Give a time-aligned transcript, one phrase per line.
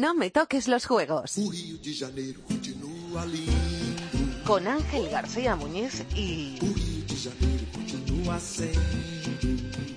[0.00, 1.36] No me toques los juegos.
[1.36, 3.52] O Rio de Janeiro continua lindo.
[4.46, 6.58] Con Ángel García Muñiz y.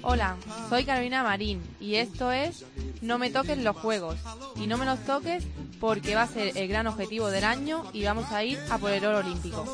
[0.01, 0.35] Hola,
[0.67, 2.65] soy Carolina Marín y esto es
[3.01, 4.17] No me toques los juegos.
[4.57, 5.45] Y no me los toques
[5.83, 8.89] porque va a ser el gran objetivo del año y vamos a ir a por
[8.89, 9.65] el oro olímpico.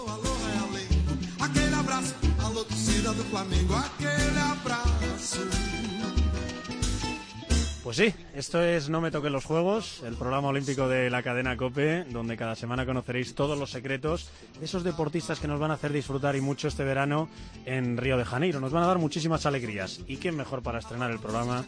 [7.90, 11.58] Pues sí, esto es No me toquen los juegos, el programa olímpico de la cadena
[11.58, 14.30] Cope, donde cada semana conoceréis todos los secretos
[14.60, 17.30] de esos deportistas que nos van a hacer disfrutar y mucho este verano
[17.66, 18.60] en Río de Janeiro.
[18.60, 20.02] Nos van a dar muchísimas alegrías.
[20.06, 21.66] ¿Y quién mejor para estrenar el programa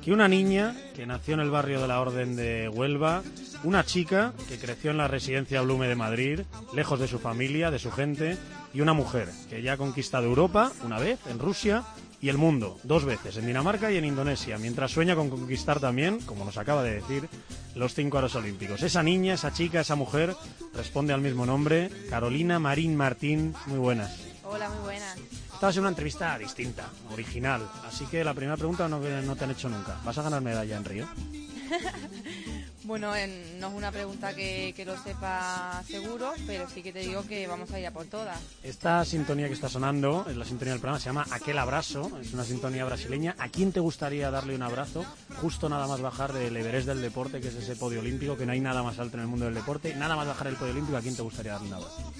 [0.00, 3.24] que una niña que nació en el barrio de la Orden de Huelva,
[3.64, 6.40] una chica que creció en la residencia Blume de Madrid,
[6.72, 8.38] lejos de su familia, de su gente,
[8.72, 11.82] y una mujer que ya ha conquistado Europa una vez en Rusia
[12.20, 16.20] y el mundo dos veces, en Dinamarca y en Indonesia, mientras sueña con conquistar también,
[16.20, 17.28] como nos acaba de decir,
[17.74, 18.82] los cinco aros olímpicos.
[18.82, 20.34] Esa niña, esa chica, esa mujer
[20.74, 23.54] responde al mismo nombre, Carolina Marín Martín.
[23.66, 24.20] Muy buenas.
[24.44, 25.16] Hola, muy buenas.
[25.18, 29.36] Esta va a ser una entrevista distinta, original, así que la primera pregunta no, no
[29.36, 29.98] te han hecho nunca.
[30.04, 31.06] ¿Vas a ganar medalla en Río?
[32.84, 36.98] Bueno, en- no es una pregunta que, que lo sepa seguro, pero sí que te
[36.98, 38.38] digo que vamos a ir a por todas.
[38.62, 42.34] Esta sintonía que está sonando, es la sintonía del programa, se llama Aquel Abrazo, es
[42.34, 43.34] una sintonía brasileña.
[43.38, 45.02] ¿A quién te gustaría darle un abrazo?
[45.40, 48.52] Justo nada más bajar del Everest del deporte, que es ese podio olímpico, que no
[48.52, 49.94] hay nada más alto en el mundo del deporte.
[49.94, 52.12] Nada más bajar el podio olímpico, ¿a quién te gustaría darle un abrazo?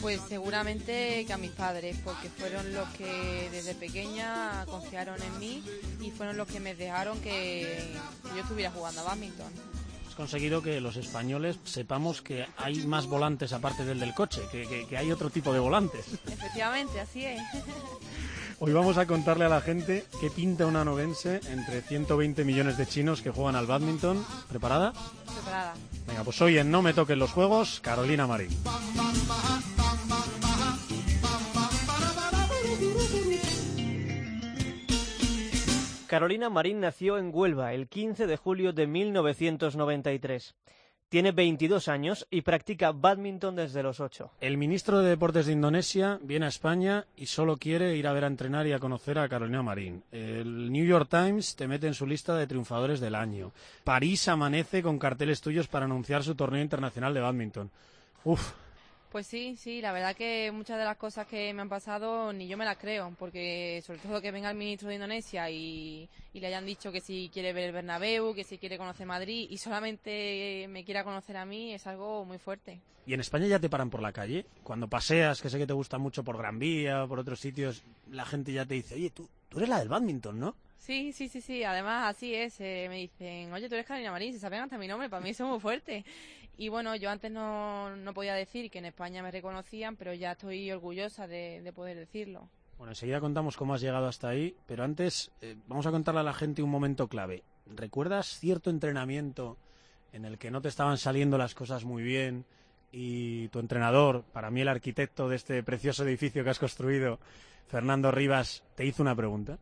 [0.00, 5.62] Pues seguramente que a mis padres, porque fueron los que desde pequeña confiaron en mí
[6.00, 7.84] y fueron los que me dejaron que
[8.34, 9.52] yo estuviera jugando a badminton.
[10.18, 14.84] Conseguido que los españoles sepamos que hay más volantes aparte del del coche, que, que-
[14.88, 16.06] que hay otro tipo de volantes.
[16.26, 17.40] Efectivamente, así es.
[18.58, 22.86] Hoy vamos a contarle a la gente qué pinta una novense entre 120 millones de
[22.88, 24.26] chinos que juegan al badminton.
[24.48, 24.92] ¿Preparada?
[25.32, 25.74] Preparada.
[26.08, 28.48] Venga, pues hoy en No me toquen los juegos, Carolina Marín.
[36.08, 40.54] Carolina Marín nació en Huelva el 15 de julio de 1993.
[41.10, 44.30] Tiene 22 años y practica badminton desde los 8.
[44.40, 48.24] El ministro de Deportes de Indonesia viene a España y solo quiere ir a ver
[48.24, 50.02] a entrenar y a conocer a Carolina Marín.
[50.10, 53.52] El New York Times te mete en su lista de triunfadores del año.
[53.84, 57.70] París amanece con carteles tuyos para anunciar su torneo internacional de badminton.
[58.24, 58.52] Uf,
[59.10, 62.46] Pues sí, sí, la verdad que muchas de las cosas que me han pasado ni
[62.46, 66.40] yo me las creo, porque sobre todo que venga el ministro de Indonesia y, y
[66.40, 69.56] le hayan dicho que si quiere ver el Bernabéu, que si quiere conocer Madrid y
[69.56, 72.80] solamente me quiera conocer a mí es algo muy fuerte.
[73.08, 74.44] ¿y en España ya te paran por la calle?
[74.62, 77.82] Cuando paseas, que sé que te gusta mucho por Gran Vía o por otros sitios,
[78.10, 80.54] la gente ya te dice, oye, tú, tú eres la del badminton, ¿no?
[80.76, 84.34] Sí, sí, sí, sí, además así es, eh, me dicen, oye, tú eres Carolina Marín,
[84.34, 86.04] se saben hasta mi nombre, para mí eso es muy fuerte.
[86.58, 90.70] Y bueno, yo antes no, podía decir que en España me reconocían, pero ya estoy
[90.72, 92.48] orgullosa de, de poder decirlo.
[92.76, 96.24] Bueno, enseguida contamos cómo has llegado hasta ahí, pero antes eh, vamos a contarle a
[96.24, 97.44] la gente un momento clave.
[97.66, 99.56] ¿Recuerdas cierto entrenamiento
[100.12, 102.44] en el que no te estaban saliendo las cosas muy bien
[102.90, 107.20] y tu entrenador, para mí el arquitecto de este precioso edificio que has construido,
[107.68, 109.58] Fernando Rivas, te hizo una pregunta?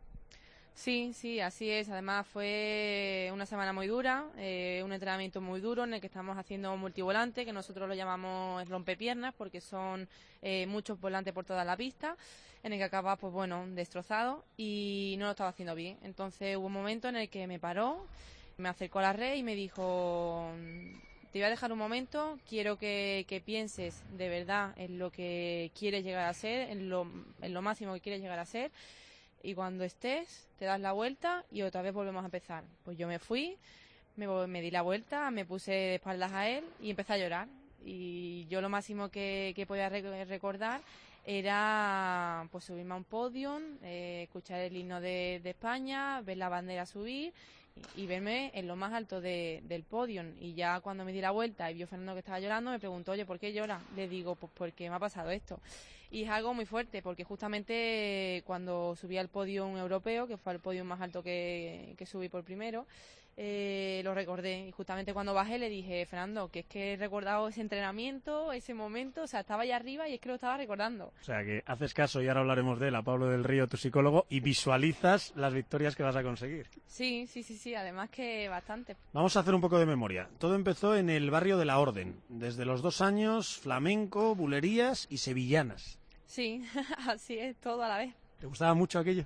[0.77, 1.89] Sí, sí, así es.
[1.89, 6.37] Además fue una semana muy dura, eh, un entrenamiento muy duro en el que estamos
[6.37, 10.07] haciendo multivolante, que nosotros lo llamamos rompepiernas porque son
[10.43, 12.15] eh, muchos volantes por toda la pista,
[12.61, 15.97] en el que acaba, pues bueno, destrozado y no lo estaba haciendo bien.
[16.03, 18.05] Entonces hubo un momento en el que me paró,
[18.57, 20.51] me acercó a la red y me dijo,
[21.31, 25.71] te voy a dejar un momento, quiero que, que pienses de verdad en lo que
[25.77, 27.11] quieres llegar a ser, en lo,
[27.41, 28.69] en lo máximo que quieres llegar a ser
[29.43, 32.63] y cuando estés te das la vuelta y otra vez volvemos a empezar.
[32.83, 33.57] Pues yo me fui,
[34.15, 37.47] me, me di la vuelta, me puse de espaldas a él y empecé a llorar.
[37.85, 40.81] Y yo lo máximo que, que podía re- recordar
[41.25, 46.85] era pues subirme a un podium, eh, escuchar el himno de, España, ver la bandera
[46.85, 47.33] subir
[47.95, 50.33] y, y verme en lo más alto de- del podium.
[50.41, 53.11] Y ya cuando me di la vuelta y vio Fernando que estaba llorando, me preguntó,
[53.11, 53.79] oye, ¿por qué llora?
[53.95, 55.59] Le digo, pues porque me ha pasado esto.
[56.09, 60.59] Y es algo muy fuerte, porque justamente cuando subí al podium europeo, que fue el
[60.59, 62.87] podium más alto que, que subí por primero,
[63.39, 64.67] eh, lo recordé.
[64.67, 68.73] Y justamente cuando bajé le dije, Fernando, que es que he recordado ese entrenamiento, ese
[68.73, 71.13] momento, o sea, estaba allá arriba y es que lo estaba recordando.
[71.21, 73.77] O sea que haces caso, y ahora hablaremos de él, a Pablo del Río, tu
[73.77, 76.67] psicólogo, y visualizas las victorias que vas a conseguir.
[76.87, 78.97] Sí, sí, sí, sí, además que bastante.
[79.13, 80.29] Vamos a hacer un poco de memoria.
[80.39, 82.19] Todo empezó en el barrio de la Orden.
[82.29, 85.99] Desde los dos años, flamenco, bulerías y sevillanas.
[86.25, 86.63] Sí,
[87.07, 88.15] así es, todo a la vez.
[88.39, 89.25] ¿Te gustaba mucho aquello?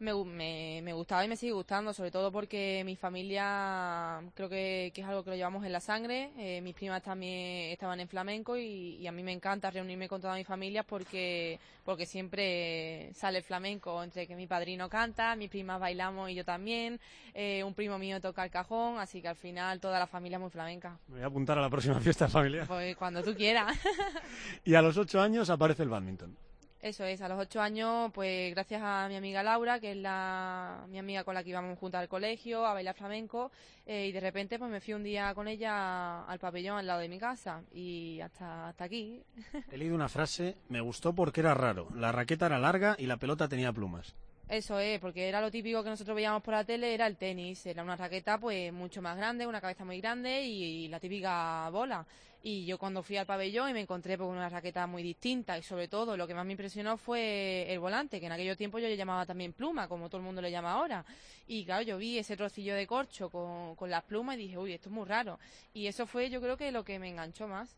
[0.00, 4.90] Me, me, me gustaba y me sigue gustando, sobre todo porque mi familia creo que,
[4.94, 6.30] que es algo que lo llevamos en la sangre.
[6.38, 10.22] Eh, mis primas también estaban en flamenco y, y a mí me encanta reunirme con
[10.22, 15.50] toda mi familia porque, porque siempre sale el flamenco entre que mi padrino canta, mis
[15.50, 16.98] primas bailamos y yo también,
[17.34, 20.40] eh, un primo mío toca el cajón, así que al final toda la familia es
[20.40, 20.98] muy flamenca.
[21.08, 22.66] Me voy a apuntar a la próxima fiesta familiar.
[22.66, 23.78] Pues cuando tú quieras.
[24.64, 26.36] Y a los ocho años aparece el badminton.
[26.82, 30.86] Eso es, a los ocho años, pues gracias a mi amiga Laura, que es la,
[30.88, 33.52] mi amiga con la que íbamos juntas al colegio, a bailar flamenco,
[33.84, 37.00] eh, y de repente pues me fui un día con ella al pabellón al lado
[37.00, 39.22] de mi casa, y hasta, hasta aquí.
[39.70, 41.88] He leído una frase, me gustó porque era raro.
[41.94, 44.14] La raqueta era larga y la pelota tenía plumas.
[44.50, 47.64] Eso es, porque era lo típico que nosotros veíamos por la tele, era el tenis,
[47.66, 52.04] era una raqueta pues mucho más grande, una cabeza muy grande y, la típica bola.
[52.42, 55.62] Y yo cuando fui al pabellón y me encontré pues, una raqueta muy distinta y
[55.62, 58.88] sobre todo lo que más me impresionó fue el volante, que en aquellos tiempos yo
[58.88, 61.04] le llamaba también pluma, como todo el mundo le llama ahora.
[61.46, 64.72] Y claro, yo vi ese trocillo de corcho con, con las plumas y dije, uy,
[64.72, 65.38] esto es muy raro.
[65.74, 67.76] Y eso fue yo creo que lo que me enganchó más.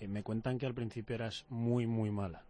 [0.00, 2.44] Eh, me cuentan que al principio eras muy, muy mala.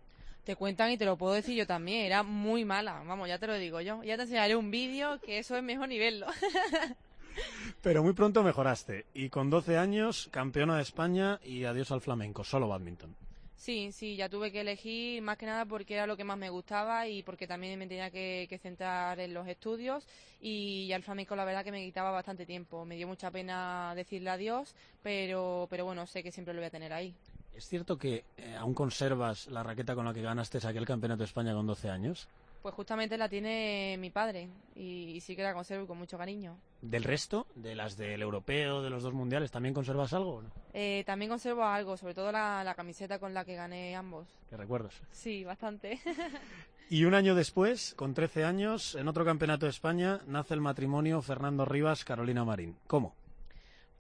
[0.45, 3.47] Te cuentan y te lo puedo decir yo también, era muy mala, vamos, ya te
[3.47, 4.03] lo digo yo.
[4.03, 6.27] Ya te enseñaré un vídeo que eso es mejor ni verlo.
[7.83, 9.07] Pero muy pronto mejoraste.
[9.15, 13.17] Y con 12 años, campeona de España y adiós al flamenco, solo badminton.
[13.57, 16.51] Sí, sí, ya tuve que elegir más que nada porque era lo que más me
[16.51, 20.07] gustaba y porque también me tenía que, que centrar en los estudios
[20.41, 22.85] y al flamenco la verdad que me quitaba bastante tiempo.
[22.85, 26.71] Me dio mucha pena decirle adiós, pero, pero bueno, sé que siempre lo voy a
[26.71, 27.15] tener ahí.
[27.55, 31.27] ¿Es cierto que eh, aún conservas la raqueta con la que ganaste aquel campeonato de
[31.27, 32.29] España con 12 años?
[32.63, 36.57] Pues justamente la tiene mi padre y, y sí que la conservo con mucho cariño.
[36.81, 37.47] ¿Del resto?
[37.55, 39.51] ¿De las del europeo, de los dos mundiales?
[39.51, 40.51] ¿También conservas algo no?
[40.73, 44.27] Eh, también conservo algo, sobre todo la, la camiseta con la que gané ambos.
[44.49, 44.95] ¿Qué recuerdos?
[45.13, 46.01] Sí, bastante.
[46.91, 51.23] Y un año después, con 13 años, en otro campeonato de España, nace el matrimonio
[51.23, 52.77] Fernando Rivas-Carolina Marín.
[52.87, 53.15] ¿Cómo?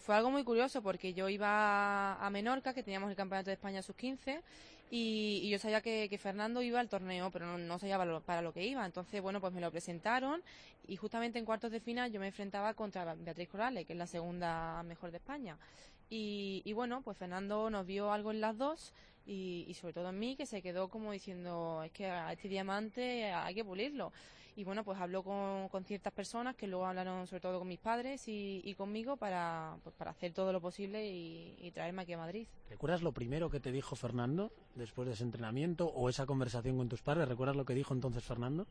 [0.04, 3.80] Fue algo muy curioso porque yo iba a Menorca, que teníamos el Campeonato de España
[3.80, 4.42] sub-15,
[4.90, 8.42] y, y yo sabía que, Fernando iba al torneo, pero no, sabía para lo, para
[8.42, 8.84] lo que iba.
[8.84, 10.42] Entonces, bueno, pues me lo presentaron
[10.86, 14.06] y justamente en cuartos de final yo me enfrentaba contra Beatriz Corrales, que es la
[14.06, 15.56] segunda mejor de España.
[16.10, 18.92] Y, y bueno, pues Fernando nos vio algo en las dos
[19.24, 22.48] y, y sobre todo en mí, que se quedó como diciendo, es que a este
[22.48, 24.12] diamante hay que pulirlo.
[24.56, 27.80] Y bueno, pues habló con, con ciertas personas que luego hablaron sobre todo con mis
[27.80, 32.12] padres y, y conmigo para, pues, para hacer todo lo posible y, y traerme aquí
[32.12, 32.46] a Madrid.
[32.70, 36.88] ¿Recuerdas lo primero que te dijo Fernando después de ese entrenamiento o esa conversación con
[36.88, 37.28] tus padres?
[37.28, 38.66] ¿Recuerdas lo que dijo entonces Fernando?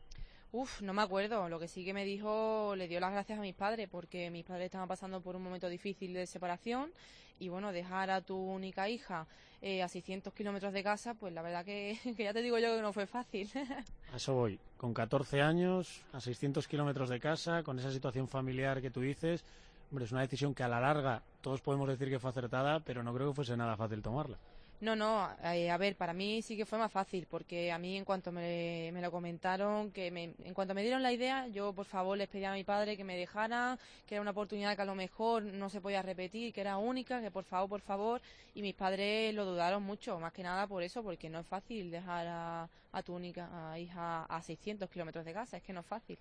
[0.52, 1.48] Uf, no me acuerdo.
[1.48, 4.44] Lo que sí que me dijo, le dio las gracias a mis padres porque mis
[4.44, 6.92] padres estaban pasando por un momento difícil de separación
[7.40, 9.26] y bueno, dejar a tu única hija
[9.66, 12.76] eh, a 600 kilómetros de casa, pues la verdad que, que ya te digo yo
[12.76, 13.50] que no fue fácil.
[14.12, 14.60] A eso voy.
[14.76, 19.42] Con 14 años, a 600 kilómetros de casa, con esa situación familiar que tú dices,
[19.90, 23.02] hombre, es una decisión que a la larga todos podemos decir que fue acertada, pero
[23.02, 24.38] no creo que fuese nada fácil tomarla.
[24.80, 27.96] No, no, eh, a ver, para mí sí que fue más fácil, porque a mí
[27.96, 31.72] en cuanto me, me lo comentaron, que me, en cuanto me dieron la idea, yo
[31.72, 34.82] por favor les pedí a mi padre que me dejara, que era una oportunidad que
[34.82, 38.20] a lo mejor no se podía repetir, que era única, que por favor, por favor,
[38.54, 41.90] y mis padres lo dudaron mucho, más que nada por eso, porque no es fácil
[41.90, 45.80] dejar a, a tu única a hija a 600 kilómetros de casa, es que no
[45.80, 46.18] es fácil.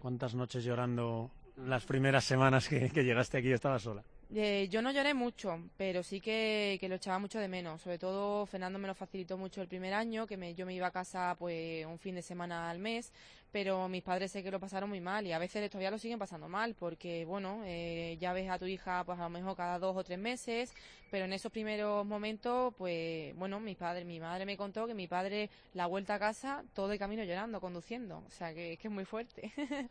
[0.00, 4.02] ¿Cuántas noches llorando las primeras semanas que, llegaste aquí estabas sola?
[4.34, 7.82] Eh, yo no lloré mucho, pero sí que, que lo echaba mucho de menos.
[7.82, 10.86] Sobre todo Fernando me lo facilitó mucho el primer año, que me, yo me iba
[10.86, 13.12] a casa pues un fin de semana al mes,
[13.52, 16.18] pero mis padres sé que lo pasaron muy mal y a veces todavía lo siguen
[16.18, 19.78] pasando mal porque, bueno, eh, ya ves a tu hija pues a lo mejor cada
[19.78, 20.74] dos o tres meses,
[21.10, 25.06] pero en esos primeros momentos, pues, bueno, mi padre, mi madre me contó que mi
[25.06, 29.04] padre la vuelta a casa todo el camino llorando, conduciendo, o sea que, es muy
[29.04, 29.52] fuerte.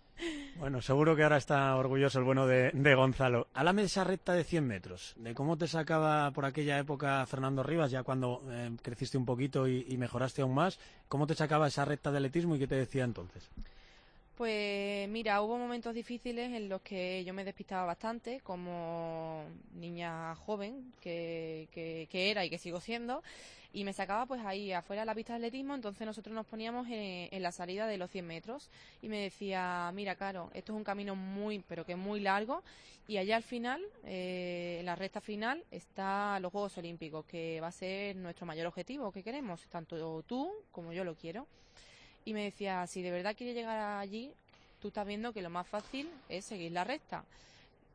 [0.58, 3.48] Bueno, seguro que ahora está orgulloso el bueno de, de Gonzalo.
[3.56, 7.64] Háblame de esa recta de 100 metros, de cómo te sacaba por aquella época Fernando
[7.64, 10.80] Rivas, ya cuando eh, creciste un poquito y, y mejoraste aún más,
[11.12, 13.44] cómo te sacaba esa recta de atletismo y qué te decía entonces.
[14.36, 19.44] Pues mira, hubo momentos difíciles en los que yo me despistaba bastante como
[19.76, 23.22] niña joven que, que, que era y que sigo siendo
[23.74, 26.88] y me sacaba pues ahí afuera de la pista de atletismo, entonces nosotros nos poníamos
[26.90, 28.70] en, la salida de los 100 metros
[29.02, 32.64] y me decía, mira, Caro, esto es un camino muy, pero que muy largo
[33.08, 37.68] y allá al final, eh, en la recta final, está los Juegos Olímpicos, que va
[37.68, 41.48] a ser nuestro mayor objetivo que queremos, tanto tú como yo lo quiero.
[42.26, 44.32] Y me decía, si de verdad quieres llegar allí,
[44.82, 47.24] tú estás viendo que lo más fácil es seguir la recta.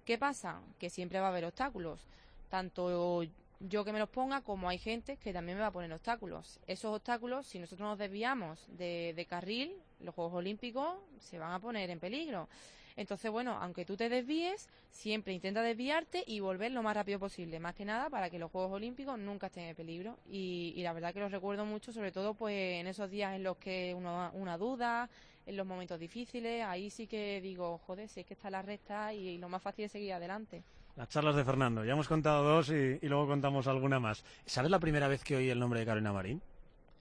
[0.04, 0.61] ¿Qué pasa?
[0.78, 2.00] Que siempre va a haber obstáculos.
[2.49, 3.25] Tanto
[3.61, 6.59] yo que me los ponga, como hay gente que también me va a poner obstáculos.
[6.66, 11.61] Esos obstáculos, si nosotros nos desviamos de, de carril, los Juegos Olímpicos se van a
[11.61, 12.49] poner en peligro.
[12.96, 17.60] Entonces, bueno, aunque tú te desvíes, siempre intenta desviarte y volver lo más rápido posible,
[17.60, 20.18] más que nada para que los Juegos Olímpicos nunca estén en peligro.
[20.30, 23.42] Y, y la verdad que los recuerdo mucho, sobre todo pues en esos días en
[23.42, 25.10] los que uno una duda,
[25.44, 29.12] en los momentos difíciles, ahí sí que digo, joder, si es que está la recta
[29.12, 30.62] y lo más fácil es seguir adelante.
[30.96, 31.84] Las charlas de Fernando.
[31.84, 34.24] Ya hemos contado dos y, y, luego contamos alguna más.
[34.46, 36.40] ¿Sabes la primera vez que oí el nombre de Carolina Marín?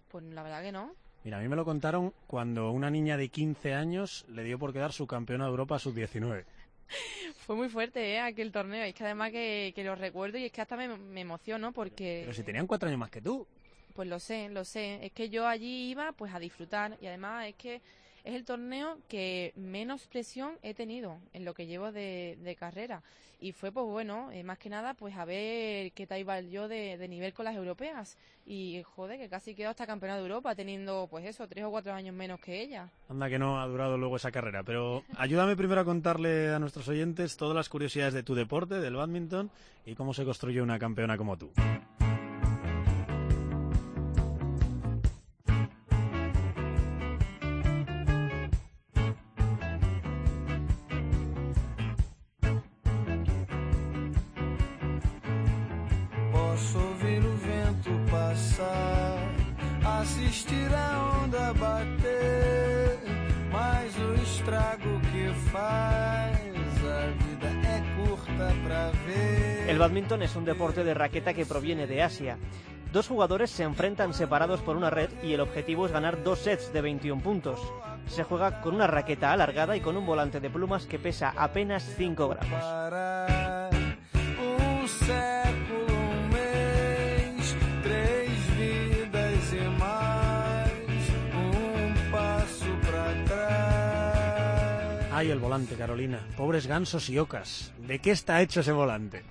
[0.09, 1.04] Pues la verdad que no.
[1.25, 4.72] Mira, a mí me lo contaron cuando una niña de 15 años le dio por
[4.72, 6.46] quedar su campeona de Europa sub-19.
[7.48, 8.20] Fue muy fuerte ¿eh?
[8.20, 8.84] aquel torneo.
[8.84, 12.20] Es que además que, que, lo recuerdo y es que hasta me, me emociono porque...
[12.25, 13.48] Pero si tenían cuatro años más que tú.
[13.96, 15.03] Pues lo sé, lo sé.
[15.03, 17.82] Es que yo allí iba pues a disfrutar y además es que
[18.25, 23.03] es el torneo que menos presión he tenido en lo que llevo de, carrera.
[23.39, 26.67] Y fue, pues bueno, eh, más que nada, pues a ver qué tal iba yo
[26.67, 28.17] de, de, nivel con las europeas.
[28.46, 31.94] Y joder, que casi quedó hasta campeona de Europa teniendo, pues eso, tres o cuatro
[31.94, 32.89] años menos que ella.
[33.10, 34.63] Anda que no ha durado luego esa carrera.
[34.63, 38.96] Pero ayúdame primero a contarle a nuestros oyentes todas las curiosidades de tu deporte, del
[38.96, 39.51] badminton,
[39.86, 41.51] y cómo se construye una campeona como tú.
[60.05, 63.00] Assistir a onda bater,
[63.51, 66.35] mas o estrago que faz
[66.85, 68.51] a vida é curta
[69.05, 69.69] ver.
[69.69, 72.38] El badminton es un deporte de raqueta que proviene de Asia.
[72.93, 76.71] Dos jugadores se enfrentan separados por una red y el objetivo es ganar dos sets
[76.71, 77.59] de 21 puntos.
[78.07, 81.83] Se juega con una raqueta alargada y con un volante de plumas que pesa apenas
[81.97, 83.35] 5 gramos.
[95.17, 96.19] Ay, el volante, Carolina.
[96.36, 97.72] Pobres gansos y ocas.
[97.77, 99.24] ¿De qué está hecho ese volante?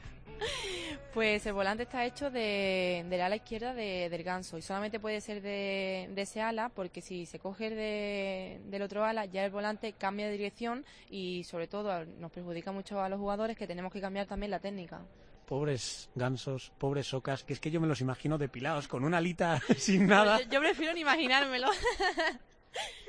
[1.12, 5.21] Pues el volante está hecho de, del ala izquierda de, del ganso y solamente puede
[5.21, 9.50] ser de, de ese ala porque si se coge de, del otro ala ya el
[9.50, 13.93] volante cambia de dirección y sobre todo nos perjudica mucho a los jugadores que tenemos
[13.93, 15.03] que cambiar también la técnica.
[15.45, 19.61] Pobres gansos, pobres ocas, que es que yo me los imagino depilados con una alita
[19.76, 20.41] sin nada.
[20.41, 21.69] Yo, yo prefiero ni imaginármelo.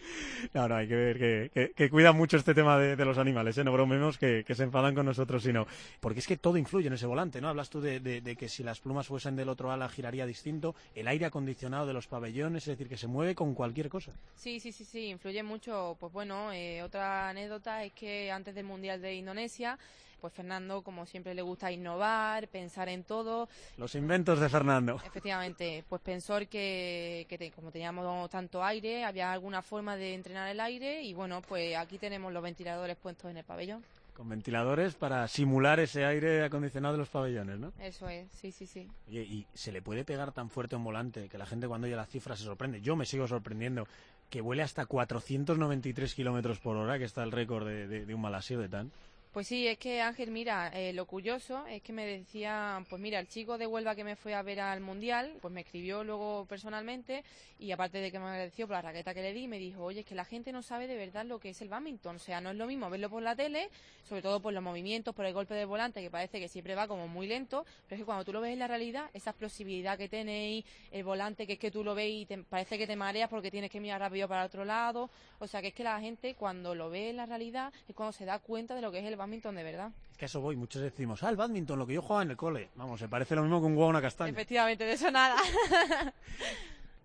[0.53, 3.17] No, no, hay que ver que, que, que cuida mucho este tema de, de los
[3.17, 3.63] animales, ¿eh?
[3.63, 5.65] no bromemos que, que, se enfadan con nosotros, sino
[5.99, 7.49] porque es que todo influye en ese volante, ¿no?
[7.49, 10.75] Hablas tú de, de, de, que si las plumas fuesen del otro ala giraría distinto,
[10.93, 14.11] el aire acondicionado de los pabellones, es decir, que se mueve con cualquier cosa.
[14.35, 15.97] Sí, sí, sí, sí, influye mucho.
[15.99, 19.77] Pues bueno, eh, otra anécdota es que antes del Mundial de Indonesia
[20.25, 23.47] pues Fernando, como siempre le gusta innovar, pensar en todo.
[23.77, 24.99] Los inventos de Fernando.
[25.05, 30.49] Efectivamente, pues pensó que, que te, como teníamos tanto aire, había alguna forma de entrenar
[30.49, 33.83] el aire y bueno, pues aquí tenemos los ventiladores puestos en el pabellón.
[34.15, 37.73] Con ventiladores para simular ese aire acondicionado de los pabellones, ¿no?
[37.79, 38.87] Eso es, sí, sí, sí.
[39.09, 41.87] Oye, y se le puede pegar tan fuerte a un volante que la gente cuando
[41.87, 42.79] oye las cifras se sorprende.
[42.79, 43.87] Yo me sigo sorprendiendo
[44.29, 48.21] que vuele hasta 493 kilómetros por hora, que está el récord de, de, de un
[48.21, 48.91] malasio de tan.
[49.35, 53.19] Pues sí, es que Ángel, mira, eh, lo curioso es que me decía, pues mira,
[53.19, 56.45] el chico de Huelva que me fue a ver al Mundial, pues me escribió luego
[56.45, 57.21] personalmente
[57.59, 59.99] y aparte de que me agradeció por la raqueta que le di, me dijo, oye,
[59.99, 62.39] es que la gente no sabe de verdad lo que es el badminton, o sea,
[62.39, 63.69] no es lo mismo verlo por la tele,
[64.07, 66.87] sobre todo por los movimientos, por el golpe del volante, que parece que siempre va
[66.87, 69.97] como muy lento, pero es que cuando tú lo ves en la realidad, esa explosividad
[69.97, 72.95] que tenéis, el volante que es que tú lo ves y te, parece que te
[72.95, 75.99] mareas porque tienes que mirar rápido para otro lado, o sea, que es que la
[75.99, 78.99] gente cuando lo ve en la realidad es cuando se da cuenta de lo que
[78.99, 79.91] es el badminton de verdad.
[80.11, 82.31] Es que a eso voy, muchos decimos, ah, el badminton, lo que yo jugaba en
[82.31, 82.69] el cole.
[82.75, 84.31] Vamos, se parece lo mismo que un huevo a una castaña.
[84.31, 85.35] Efectivamente, de eso nada.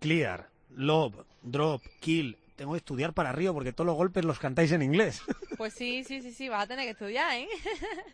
[0.01, 2.37] Clear, lob, drop, kill.
[2.57, 5.23] Tengo que estudiar para arriba porque todos los golpes los cantáis en inglés.
[5.61, 7.47] Pues sí, sí, sí, sí, vas a tener que estudiar, ¿eh?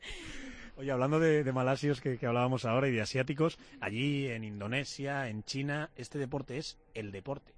[0.78, 5.28] Oye, hablando de, de malasios que, que, hablábamos ahora y de asiáticos, allí en Indonesia,
[5.28, 7.52] en China, este deporte es el deporte.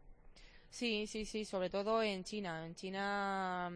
[0.68, 2.66] Sí, sí, sí, sobre todo en China.
[2.66, 3.72] En China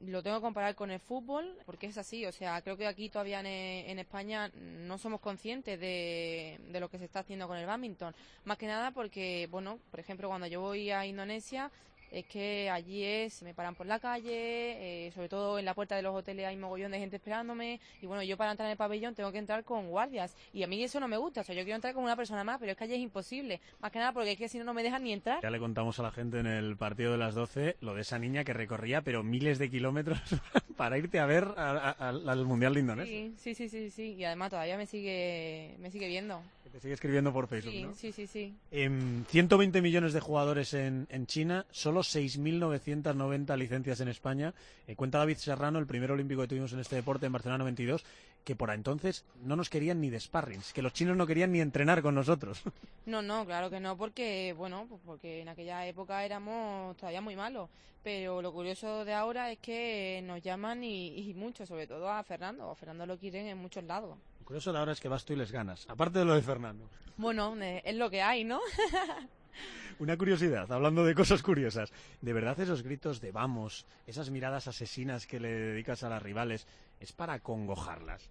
[0.00, 3.08] lo tengo que comparar con el fútbol, porque es así, o sea, creo que aquí
[3.08, 7.56] todavía en, en España no somos conscientes de, de, lo que se está haciendo con
[7.56, 8.14] el badminton.
[8.44, 11.70] Más que nada porque, bueno, por ejemplo, cuando yo voy a Indonesia,
[12.14, 15.96] es que allí es, me paran por la calle, eh, sobre todo en la puerta
[15.96, 18.76] de los hoteles hay mogollón de gente esperándome y bueno, yo para entrar en el
[18.76, 21.56] pabellón tengo que entrar con guardias y a mí eso no me gusta, o sea,
[21.56, 23.98] yo quiero entrar como una persona más, pero es que allí es imposible, más que
[23.98, 25.42] nada porque es que si no, no me dejan ni entrar.
[25.42, 28.18] Ya le contamos a la gente en el partido de las 12 lo de esa
[28.18, 30.20] niña que recorría pero miles de kilómetros
[30.76, 33.12] para irte a ver al Mundial de Indonesia.
[33.12, 36.40] Sí, sí, sí, sí, sí, y además todavía me sigue, me sigue viendo.
[36.74, 37.94] Te sigue escribiendo por Facebook, sí, ¿no?
[37.94, 38.52] Sí, sí, sí.
[38.72, 38.90] Eh,
[39.28, 44.54] 120 millones de jugadores en, en China, solo 6.990 licencias en España.
[44.86, 48.04] Eh, cuenta David Serrano, el primer olímpico que tuvimos en este deporte en Barcelona 92,
[48.44, 51.60] que por entonces no nos querían ni de sparrings, que los chinos no querían ni
[51.60, 52.62] entrenar con nosotros.
[53.06, 57.36] No, no, claro que no, porque, bueno, pues porque en aquella época éramos todavía muy
[57.36, 57.68] malos.
[58.02, 62.22] Pero lo curioso de ahora es que nos llaman y, y mucho, sobre todo a
[62.22, 62.70] Fernando.
[62.70, 64.16] A Fernando lo quieren en muchos lados.
[64.40, 66.40] Lo curioso de ahora es que vas tú y les ganas, aparte de lo de
[66.40, 66.88] Fernando.
[67.18, 68.60] Bueno, eh, es lo que hay, ¿no?
[69.98, 71.92] Una curiosidad, hablando de cosas curiosas.
[72.20, 76.66] ¿De verdad esos gritos de vamos, esas miradas asesinas que le dedicas a las rivales,
[77.00, 78.28] es para congojarlas?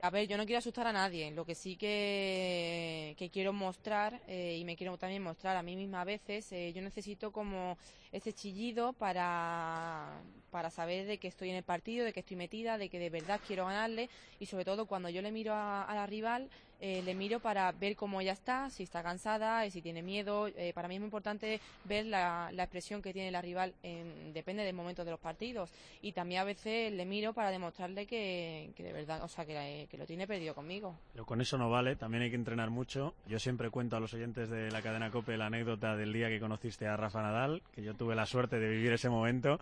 [0.00, 1.32] A ver, yo no quiero asustar a nadie.
[1.32, 5.74] Lo que sí que, que quiero mostrar, eh, y me quiero también mostrar a mí
[5.74, 7.76] misma a veces, eh, yo necesito como
[8.12, 10.20] ese chillido para,
[10.52, 13.10] para saber de que estoy en el partido, de que estoy metida, de que de
[13.10, 14.08] verdad quiero ganarle.
[14.38, 16.48] Y sobre todo cuando yo le miro a, a la rival,
[16.80, 20.48] eh, le miro para ver cómo ella está, si está cansada, y si tiene miedo.
[20.48, 24.32] Eh, para mí es muy importante ver la, la expresión que tiene la rival, en,
[24.32, 25.72] depende del momento de los partidos.
[26.02, 29.98] Y también a veces le miro para demostrarle que, de verdad, o sea, que, que,
[29.98, 30.94] lo tiene perdido conmigo.
[31.12, 33.14] Pero con eso no vale, también hay que entrenar mucho.
[33.26, 36.38] Yo siempre cuento a los oyentes de la cadena COPE la anécdota del día que
[36.38, 39.58] conociste a Rafa Nadal, que yo tuve la suerte de vivir ese momento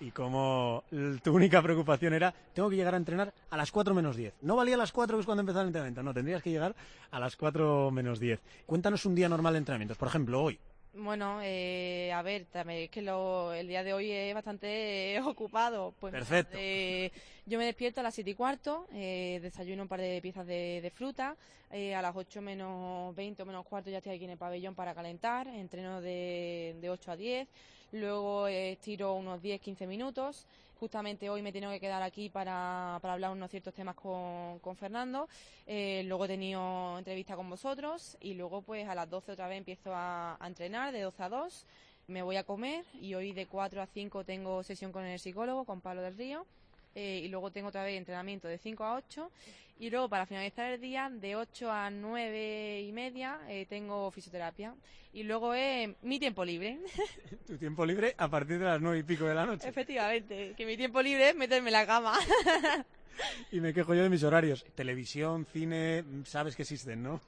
[0.00, 0.84] y como
[1.22, 4.34] tu única preocupación era tengo que llegar a entrenar a las 4 menos 10.
[4.42, 6.74] No valía las 4 que es cuando empezaba el entrenamiento, no, tendrías que llegar
[7.10, 8.40] a las 4 menos 10.
[8.66, 10.58] Cuéntanos un día normal de entrenamientos, por ejemplo, hoy.
[10.92, 15.20] Bueno, eh, a ver, también es que lo, el día de hoy es bastante eh,
[15.20, 15.94] ocupado.
[16.00, 16.56] Pues, Perfecto.
[16.58, 17.12] Eh,
[17.46, 20.80] yo me despierto a las 7 y cuarto, eh, desayuno un par de piezas de,
[20.80, 21.36] de fruta,
[21.70, 24.74] eh, a las 8 menos 20 o menos cuarto ya estoy aquí en el pabellón
[24.74, 27.48] para calentar, entreno de, de 8 a 10,
[27.92, 30.46] luego estiro unos 10-15 minutos,
[30.78, 34.58] justamente hoy me he tenido que quedar aquí para, para hablar unos ciertos temas con,
[34.60, 35.28] con Fernando.
[35.66, 39.58] Eh, luego he tenido entrevista con vosotros y luego pues a las 12 otra vez
[39.58, 41.66] empiezo a, a, entrenar de 12 a 2.
[42.08, 45.64] Me voy a comer y hoy de 4 a 5 tengo sesión con el psicólogo,
[45.64, 46.46] con Pablo del Río.
[46.94, 49.30] Eh, y luego tengo otra vez entrenamiento de 5 a 8
[49.78, 54.74] y luego para finalizar el día de 8 a 9 y media eh, tengo fisioterapia
[55.12, 56.78] y luego es mi tiempo libre.
[57.46, 59.68] ¿Tu tiempo libre a partir de las 9 y pico de la noche?
[59.68, 62.18] Efectivamente, que mi tiempo libre es meterme en la cama.
[63.52, 64.64] y me quejo yo de mis horarios.
[64.74, 67.20] Televisión, cine, sabes que existen, ¿no?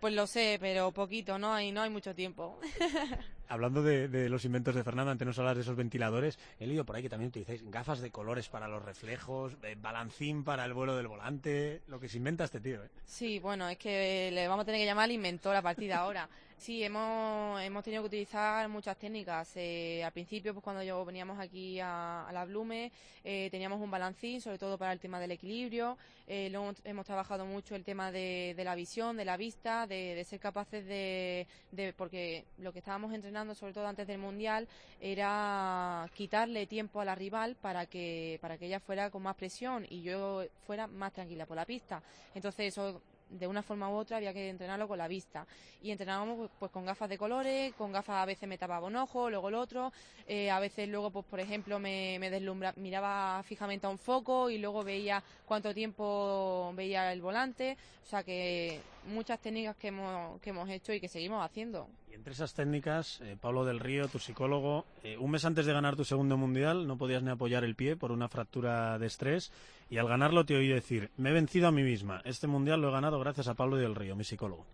[0.00, 2.58] Pues lo sé, pero poquito, no hay, no hay mucho tiempo.
[3.48, 6.84] Hablando de, de, los inventos de Fernando, antes nos hablas de esos ventiladores, he leído
[6.86, 10.72] por ahí que también utilizáis gafas de colores para los reflejos, eh, balancín para el
[10.72, 12.82] vuelo del volante, lo que se inventa este tío.
[12.82, 12.88] ¿eh?
[13.04, 15.94] Sí, bueno, es que le vamos a tener que llamar al inventor a partir de
[15.94, 16.28] ahora.
[16.64, 19.52] Sí, hemos, hemos tenido que utilizar muchas técnicas.
[19.54, 22.90] Eh, al principio, pues cuando yo veníamos aquí a, a la Blume,
[23.22, 25.98] eh, teníamos un balancín, sobre todo para el tema del equilibrio.
[26.26, 30.24] Eh, luego hemos trabajado mucho el tema de, la visión, de la vista, de, de
[30.24, 34.66] ser capaces de, de, porque lo que estábamos entrenando, sobre todo antes del mundial,
[35.02, 39.86] era quitarle tiempo a la rival para que para que ella fuera con más presión
[39.90, 42.02] y yo fuera más tranquila por la pista.
[42.34, 45.46] Entonces eso de una forma u otra había que entrenarlo con la vista.
[45.82, 49.30] Y entrenábamos pues con gafas de colores, con gafas a veces me tapaba un ojo,
[49.30, 49.92] luego el otro,
[50.26, 54.50] eh, a veces luego pues por ejemplo me, me deslumbra, miraba fijamente a un foco
[54.50, 60.40] y luego veía cuánto tiempo veía el volante, o sea que muchas técnicas que hemos,
[60.40, 61.88] que hemos hecho y que seguimos haciendo.
[62.14, 65.96] Entre esas técnicas, eh, Pablo del Río, tu psicólogo, eh, un mes antes de ganar
[65.96, 69.50] tu segundo mundial no podías ni apoyar el pie por una fractura de estrés
[69.90, 72.88] y al ganarlo te oí decir, me he vencido a mí misma, este mundial lo
[72.88, 74.64] he ganado gracias a Pablo del Río, mi psicólogo.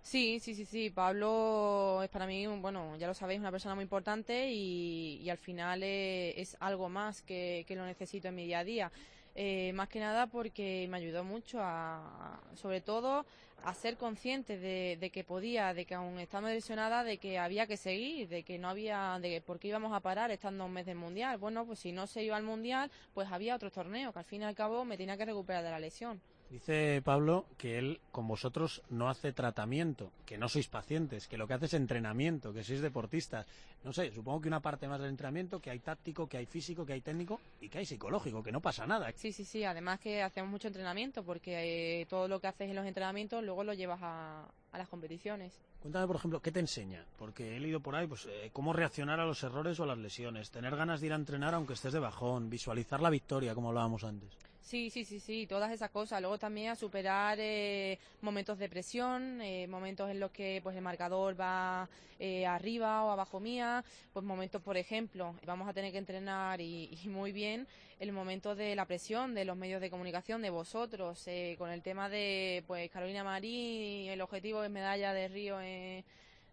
[0.00, 0.90] Sí, sí, sí, sí.
[0.90, 5.82] Pablo es para mí, bueno, ya lo sabéis, una persona muy importante y, al final
[5.82, 8.92] es, es algo más que, lo necesito en mi día a día.
[9.38, 13.26] Eh, más que nada porque me ayudó mucho a, sobre todo,
[13.64, 17.76] a ser consciente de, que podía, de que aún estando lesionada, de que había que
[17.76, 20.86] seguir, de que no había, de que por qué íbamos a parar estando un mes
[20.86, 21.36] del mundial.
[21.36, 24.40] Bueno, pues si no se iba al mundial, pues había otro torneo, que al fin
[24.40, 26.18] y al cabo me tenía que recuperar de la lesión.
[26.50, 31.48] Dice Pablo que él con vosotros no hace tratamiento, que no sois pacientes, que lo
[31.48, 33.46] que hace es entrenamiento, que sois deportistas.
[33.82, 36.86] No sé, supongo que una parte más del entrenamiento, que hay táctico, que hay físico,
[36.86, 39.10] que hay técnico y que hay psicológico, que no pasa nada.
[39.16, 39.64] Sí, sí, sí.
[39.64, 43.64] Además que hacemos mucho entrenamiento porque eh, todo lo que haces en los entrenamientos luego
[43.64, 45.60] lo llevas a, a las competiciones.
[45.80, 47.04] Cuéntame, por ejemplo, ¿qué te enseña?
[47.18, 49.98] Porque he leído por ahí, pues, eh, cómo reaccionar a los errores o a las
[49.98, 53.68] lesiones, tener ganas de ir a entrenar aunque estés de bajón, visualizar la victoria, como
[53.68, 54.30] hablábamos antes.
[54.66, 56.20] Sí, sí, sí, sí, todas esas cosas.
[56.20, 60.82] Luego también a superar eh, momentos de presión, eh, momentos en los que pues el
[60.82, 65.98] marcador va eh, arriba o abajo mía, pues momentos, por ejemplo, vamos a tener que
[65.98, 67.68] entrenar y, y muy bien
[68.00, 71.82] el momento de la presión de los medios de comunicación, de vosotros, eh, con el
[71.82, 76.04] tema de pues Carolina Marín, el objetivo es medalla de Río en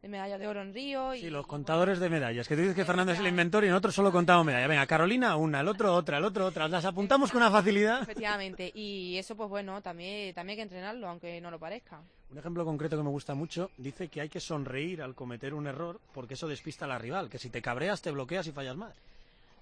[0.03, 1.13] de medalla de oro en Río.
[1.13, 3.63] Sí, y, los y, contadores de medallas, que tú dices que Fernando es el inventor
[3.63, 4.67] y nosotros solo contamos medallas.
[4.67, 6.67] Venga, Carolina una, el otro otra, el otro otra.
[6.67, 8.03] Las apuntamos con una facilidad.
[8.03, 12.01] Efectivamente, y eso pues bueno, también, también hay que entrenarlo, aunque no lo parezca.
[12.29, 15.67] Un ejemplo concreto que me gusta mucho dice que hay que sonreír al cometer un
[15.67, 18.75] error porque eso despista a la rival, que si te cabreas te bloqueas y fallas
[18.75, 18.93] más.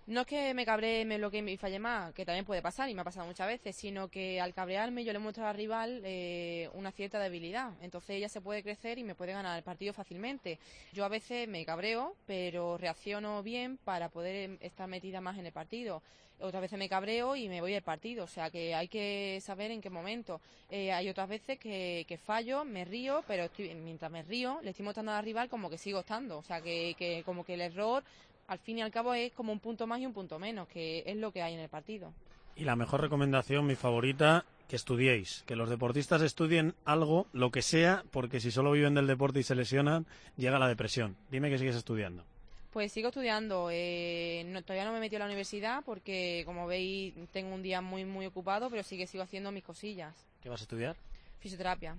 [0.08, 2.96] No es que me cabree, me bloquee y falle más, que también puede pasar y
[2.96, 6.70] me ha pasado muchas veces, sino que al cabrearme yo le muestro al rival eh,
[6.74, 7.72] una cierta debilidad.
[7.82, 10.58] Entonces ella se puede crecer y me puede ganar el partido fácilmente.
[10.92, 15.52] Yo a veces me cabreo, pero reacciono bien para poder estar metida más en el
[15.52, 16.02] partido.
[16.40, 19.70] Otras veces me cabreo y me voy del partido, o sea que hay que saber
[19.70, 20.42] en qué momento.
[20.72, 24.72] Eh, hay otras veces que, que fallo, me río, pero estoy, mientras me río le
[24.72, 27.62] estoy mostrando al rival como que sigo estando, o sea que, que como que el
[27.62, 28.04] error
[28.48, 31.04] al fin y al cabo es como un punto más y un punto menos, que
[31.06, 32.14] es lo que hay en el partido.
[32.56, 37.62] Y la mejor recomendación, mi favorita, que estudiéis, que los deportistas estudien algo, lo que
[37.62, 40.06] sea, porque si solo viven del deporte y se lesionan,
[40.38, 41.16] llega la depresión.
[41.30, 42.24] Dime que sigues estudiando.
[42.72, 43.68] Pues sigo estudiando.
[43.70, 47.62] Eh, no, todavía no me he metido a la universidad porque, como veis, tengo un
[47.62, 50.16] día muy, muy ocupado, pero sí que sigo haciendo mis cosillas.
[50.42, 50.96] ¿Qué vas a estudiar?
[51.40, 51.98] Fisioterapia.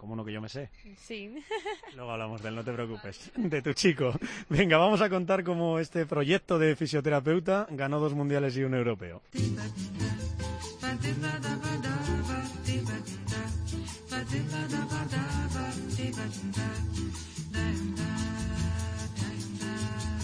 [0.00, 0.70] Como uno que yo me sé.
[0.96, 1.30] Sí.
[1.94, 3.30] Luego hablamos de él, no te preocupes.
[3.36, 4.14] De tu chico.
[4.48, 9.20] Venga, vamos a contar cómo este proyecto de fisioterapeuta ganó dos mundiales y un europeo.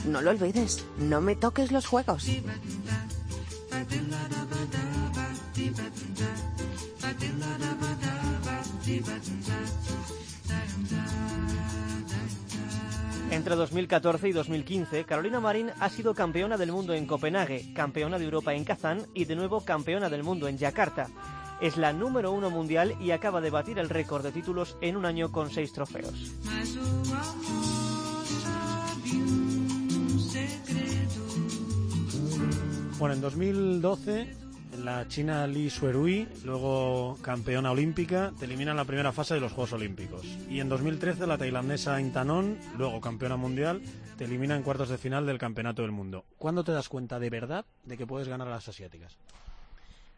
[0.07, 2.27] No lo olvides, no me toques los juegos.
[13.31, 18.25] Entre 2014 y 2015, Carolina Marín ha sido campeona del mundo en Copenhague, campeona de
[18.25, 21.09] Europa en Kazán y de nuevo campeona del mundo en Yakarta.
[21.61, 25.05] Es la número uno mundial y acaba de batir el récord de títulos en un
[25.05, 26.33] año con seis trofeos.
[32.99, 34.46] Bueno, en 2012
[34.83, 39.53] la china Li Suerui, luego campeona olímpica, te elimina en la primera fase de los
[39.53, 40.25] Juegos Olímpicos.
[40.49, 43.83] Y en 2013 la tailandesa Intanon, luego campeona mundial,
[44.17, 46.25] te elimina en cuartos de final del Campeonato del Mundo.
[46.39, 49.19] ¿Cuándo te das cuenta de verdad de que puedes ganar a las asiáticas?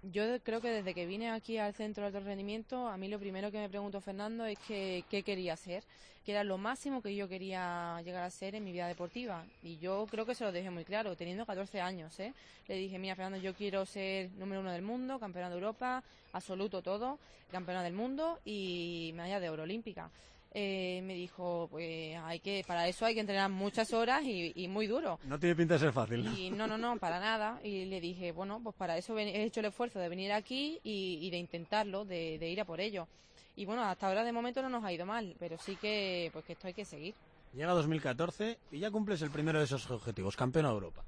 [0.02, 3.18] Yo creo que desde que vine aquí al centro de alto rendimiento, a mí lo
[3.18, 5.82] primero que me preguntó Fernando es que qué quería ser,
[6.24, 9.44] que era lo máximo que yo quería llegar a ser en mi vida deportiva.
[9.60, 12.18] Y yo creo que se lo dejé muy claro, teniendo 14 años.
[12.20, 12.32] ¿eh?
[12.68, 16.80] Le dije, mira, Fernando, yo quiero ser número uno del mundo, campeona de Europa, absoluto
[16.80, 17.18] todo,
[17.50, 20.10] campeona del mundo y medalla de oro olímpica.
[20.60, 24.66] Eh, me dijo, pues hay que, para eso hay que entrenar muchas horas y, y
[24.66, 25.20] muy duro.
[25.22, 26.24] No tiene pinta de ser fácil.
[26.24, 26.36] ¿no?
[26.36, 27.60] Y no, no, no, para nada.
[27.62, 31.20] Y le dije, bueno, pues para eso he hecho el esfuerzo de venir aquí y,
[31.22, 33.06] y de intentarlo, de, de, ir a por ello.
[33.54, 36.44] Y bueno, hasta ahora de momento no nos ha ido mal, pero sí que, pues
[36.44, 37.14] que esto hay que seguir.
[37.54, 41.04] Llega 2014 y ya cumples el primero de esos objetivos, campeona de Europa.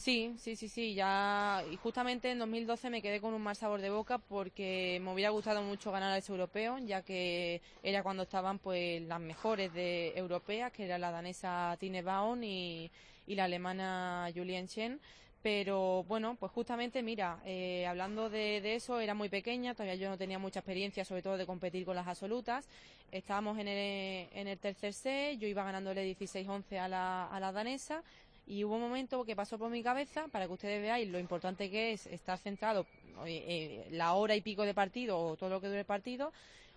[0.00, 3.82] Sí, sí, sí, sí, ya y justamente en 2012 me quedé con un mal sabor
[3.82, 8.58] de boca porque me hubiera gustado mucho ganar ese europeo, ya que era cuando estaban
[8.58, 12.02] pues las mejores de europeas, que era la danesa Tine
[12.42, 12.90] y,
[13.26, 14.98] y la alemana Julien Chen.
[15.42, 20.10] Pero bueno, pues justamente, mira, eh, hablando de, de, eso, era muy pequeña, todavía yo
[20.10, 22.68] no tenía mucha experiencia, sobre todo de competir con las absolutas.
[23.10, 27.52] Estábamos en el, en el tercer set, yo iba ganándole 16-11 a la, a la
[27.52, 28.02] danesa
[28.46, 31.70] y hubo un momento que pasó por mi cabeza para que ustedes veáis lo importante
[31.70, 32.86] que es estar centrado
[33.26, 36.32] eh, la hora y pico de partido o todo lo que dure el partido.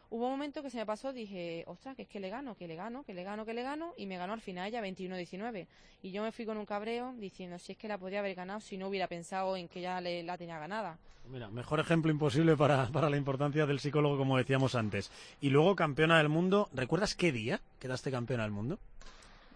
[0.10, 2.68] Hubo un momento que se me pasó, dije, ostras, que es que le gano, que
[2.68, 5.66] le gano, que le gano, que le gano, y me ganó al final ella 21-19.
[6.04, 8.60] Y yo me fui con un cabreo diciendo, si es que la podía haber ganado
[8.60, 11.00] si no hubiera pensado en que ya le, la tenía ganada.
[11.32, 15.10] Mira, mejor ejemplo imposible para, para la importancia del psicólogo, como decíamos antes.
[15.42, 18.78] Y luego campeona del mundo, ¿recuerdas qué día quedaste campeona del mundo?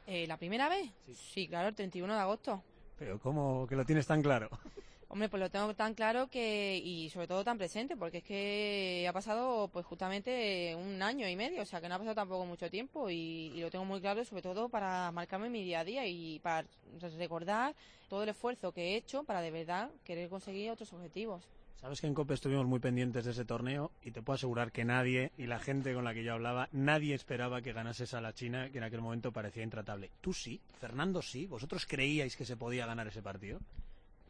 [0.08, 0.90] Eh, ¿La primera vez?
[1.06, 1.14] Sí.
[1.14, 1.48] sí.
[1.48, 2.64] claro, el 31 de agosto.
[2.98, 4.50] Pero ¿cómo que lo tienes tan claro?
[5.10, 9.06] Hombre, pues lo tengo tan claro que y sobre todo tan presente, porque es que
[9.08, 12.46] ha pasado pues justamente un año y medio, o sea que no ha pasado tampoco
[12.46, 15.86] mucho tiempo y, y lo tengo muy claro sobre todo para marcarme mi día a
[15.86, 16.68] día y para
[17.18, 17.74] recordar
[18.10, 21.48] todo el esfuerzo que he hecho para de verdad querer conseguir otros objetivos.
[21.80, 24.84] Sabes que en COPE estuvimos muy pendientes de ese torneo y te puedo asegurar que
[24.84, 28.34] nadie, y la gente con la que yo hablaba, nadie esperaba que ganases a la
[28.34, 30.10] China, que en aquel momento parecía intratable.
[30.20, 33.60] Tú sí, Fernando sí, vosotros creíais que se podía ganar ese partido.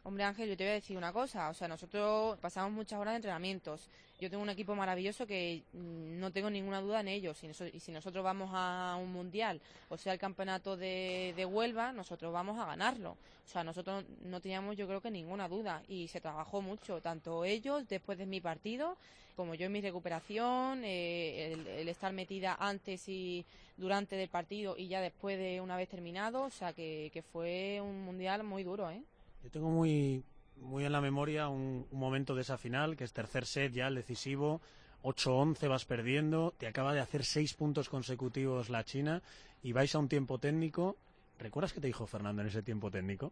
[0.07, 3.11] Hombre Ángel, yo te voy a decir una cosa, o sea, nosotros pasamos muchas horas
[3.11, 3.89] de entrenamientos.
[4.21, 7.37] Yo tengo un equipo maravilloso que mm, no tengo ninguna duda en ellos.
[7.43, 12.31] Y, si nosotros vamos a un mundial, o sea, el campeonato de, de, Huelva, nosotros
[12.31, 13.17] vamos a ganarlo.
[13.45, 15.83] O sea, nosotros no teníamos, yo creo que ninguna duda.
[15.89, 18.95] Y se trabajó mucho, tanto ellos después de mi partido,
[19.35, 24.75] como yo en mi recuperación, eh, el, el estar metida antes y durante del partido
[24.77, 26.43] y ya después de una vez terminado.
[26.43, 29.01] O sea, que, que fue un mundial muy duro, ¿eh?
[29.47, 30.25] Yo tengo muy,
[30.57, 33.87] muy en la memoria un, un, momento de esa final, que es tercer set ya,
[33.87, 34.59] el decisivo.
[35.03, 39.23] 8-11 vas perdiendo, te acaba de hacer seis puntos consecutivos la China
[39.63, 40.97] y vais a un tiempo técnico.
[41.39, 43.31] ¿Recuerdas qué te dijo Fernando en ese tiempo técnico?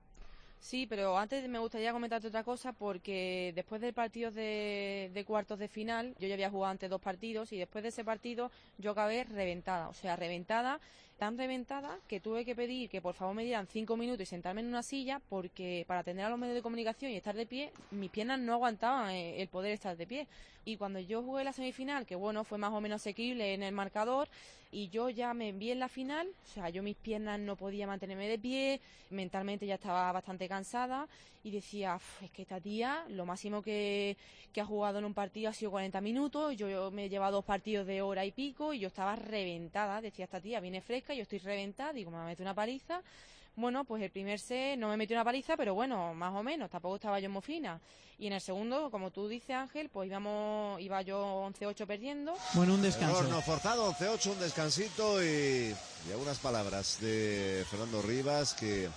[0.58, 5.60] Sí, pero antes me gustaría comentarte otra cosa porque después del partido de, de, cuartos
[5.60, 8.92] de final, yo ya había jugado antes dos partidos y después de ese partido yo
[8.92, 10.80] acabé reventada, o sea, reventada,
[11.18, 14.62] tan reventada que tuve que pedir que por favor me dieran cinco minutos y sentarme
[14.62, 17.72] en una silla porque para atender a los medios de comunicación y estar de pie,
[17.92, 20.28] mis piernas no aguantaban el poder estar de pie.
[20.66, 23.72] Y cuando yo jugué la semifinal, que bueno, fue más o menos asequible en el
[23.72, 24.28] marcador,
[24.72, 27.88] y yo ya me vi en la final, o sea, yo mis piernas no podía
[27.88, 31.08] mantenerme de pie, mentalmente ya estaba bastante cansada
[31.46, 34.18] y decía, es que esta tía, lo máximo que,
[34.60, 37.86] ha jugado en un partido ha sido 40 minutos, yo me he llevado dos partidos
[37.86, 41.40] de hora y pico y yo estaba reventada, decía, esta tía viene fresca, yo estoy
[41.40, 43.02] reventada, digo, me mete una paliza.
[43.58, 46.70] Bueno, pues el primer set no me metió una paliza, pero bueno, más o menos,
[46.70, 47.80] tampoco estaba yo muy fina.
[48.18, 52.34] Y en el segundo, como tú dices, Ángel, pues íbamos, iba yo 11-8 perdiendo.
[52.54, 53.20] Bueno, un descanso.
[53.20, 55.74] Error no forzado, 11-8, un descansito y,
[56.08, 58.90] y algunas palabras de Fernando Rivas que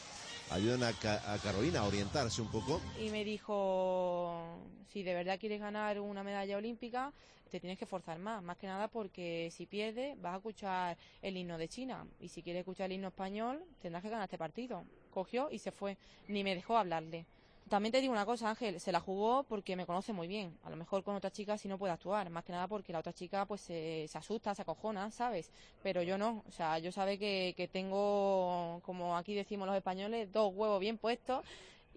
[0.51, 2.81] ayudan a, Ca a, Carolina a orientarse un poco.
[2.99, 4.59] Y me dijo,
[4.92, 7.12] si de verdad quieres ganar una medalla olímpica,
[7.49, 11.37] te tienes que forzar más, más que nada porque si pierdes vas a escuchar el
[11.37, 14.85] himno de China y si quieres escuchar el himno español tendrás que ganar este partido.
[15.13, 15.97] Cogió y se fue,
[16.29, 17.27] ni me dejó hablarle.
[17.69, 20.57] También te digo una cosa, Ángel, se la jugó porque me conoce muy bien.
[20.65, 23.01] A lo mejor con otra chica sí no puede actuar, más que nada porque la
[23.01, 25.51] otra chica pues se, se asusta, se acojona, ¿sabes?
[25.83, 30.33] Pero yo no, o sea, yo sabe que, que tengo, como aquí decimos los españoles,
[30.33, 31.45] dos huevos bien puestos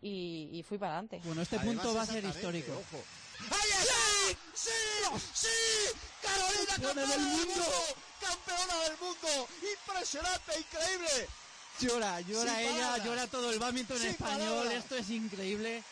[0.02, 1.22] y, y fui para adelante.
[1.24, 2.72] Bueno, este Además, punto va a ser histórico.
[2.74, 3.04] Ojo.
[3.52, 4.11] ¡Ahí está!
[4.54, 4.70] ¡Sí!
[5.34, 5.48] ¡Sí!
[6.22, 7.64] ¡Carolina campeona del mundo!
[8.20, 9.48] ¡Campeona del mundo!
[9.62, 10.60] ¡Impresionante!
[10.60, 11.28] ¡Increíble!
[11.80, 15.84] Llora, llora Sin ella, llora todo el badminton Sin español, esto es increíble.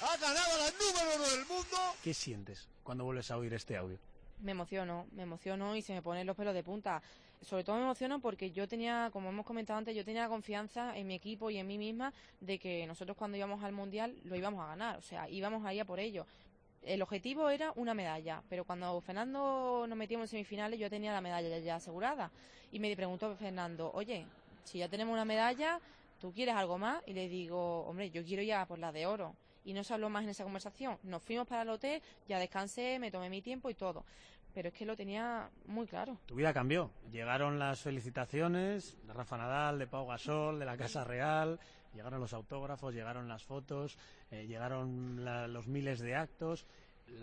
[0.00, 1.76] ¡Ha ganado la número uno del mundo!
[2.02, 3.98] ¿Qué sientes cuando vuelves a oír este audio?
[4.40, 7.02] Me emociono, me emociono y se me ponen los pelos de punta.
[7.42, 11.06] Sobre todo me emociono porque yo tenía, como hemos comentado antes, yo tenía confianza en
[11.06, 14.64] mi equipo y en mí misma de que nosotros cuando íbamos al Mundial lo íbamos
[14.64, 16.26] a ganar, o sea, íbamos a ir a por ello.
[16.82, 21.20] El objetivo era una medalla, pero cuando Fernando nos metíamos en semifinales yo tenía la
[21.20, 22.30] medalla ya asegurada.
[22.72, 24.26] Y me preguntó Fernando, oye,
[24.64, 25.80] si ya tenemos una medalla,
[26.20, 27.02] ¿tú quieres algo más?
[27.06, 29.34] Y le digo, hombre, yo quiero ya por la de oro.
[29.64, 30.98] Y no se habló más en esa conversación.
[31.02, 34.04] Nos fuimos para el hotel, ya descansé, me tomé mi tiempo y todo.
[34.54, 36.18] Pero es que lo tenía muy claro.
[36.26, 36.90] Tu vida cambió.
[37.10, 41.60] Llegaron las felicitaciones de Rafa Nadal, de Pau Gasol, de la Casa Real,
[41.94, 43.98] llegaron los autógrafos, llegaron las fotos,
[44.30, 46.66] eh, llegaron los miles de actos.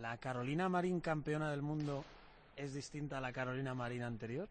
[0.02, 2.04] ¿La Carolina Marín campeona del mundo
[2.56, 4.50] es distinta a la Carolina Marín anterior?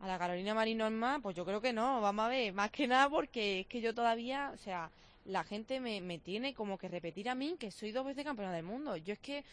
[0.00, 2.86] A la Carolina Marín normal, pues yo creo que no, vamos a ver, más que
[2.86, 4.90] nada porque es que yo todavía, o sea,
[5.24, 8.52] la gente me, me tiene como que repetir a mí que soy dos veces campeona
[8.52, 8.96] del mundo.
[8.96, 9.44] Yo es que,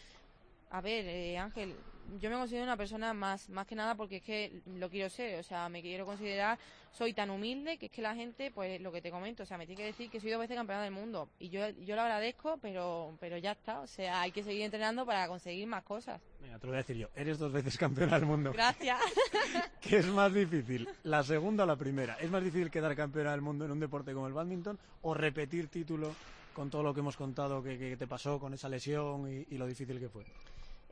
[0.70, 1.74] a ver, eh, Ángel,
[2.20, 5.38] yo me considero una persona más, más que nada porque es que lo quiero ser,
[5.38, 6.58] o sea, me quiero considerar,
[6.90, 9.58] soy tan humilde que es que la gente, pues lo que te comento, o sea,
[9.58, 11.28] me tiene que decir que soy dos veces campeona del mundo.
[11.38, 15.06] Y yo, yo lo agradezco, pero, pero ya está, o sea, hay que seguir entrenando
[15.06, 16.20] para conseguir más cosas.
[16.40, 17.08] Venga, te lo voy a decir yo.
[17.14, 18.52] Eres dos veces campeona del mundo.
[18.52, 19.00] Gracias.
[19.80, 20.88] ¿Qué es más difícil?
[21.04, 22.16] ¿La segunda o la primera?
[22.20, 25.68] ¿Es más difícil quedar campeona del mundo en un deporte como el badminton o repetir
[25.68, 26.14] título
[26.52, 29.58] con todo lo que hemos contado que, que te pasó con esa lesión y, y
[29.58, 30.24] lo difícil que fue?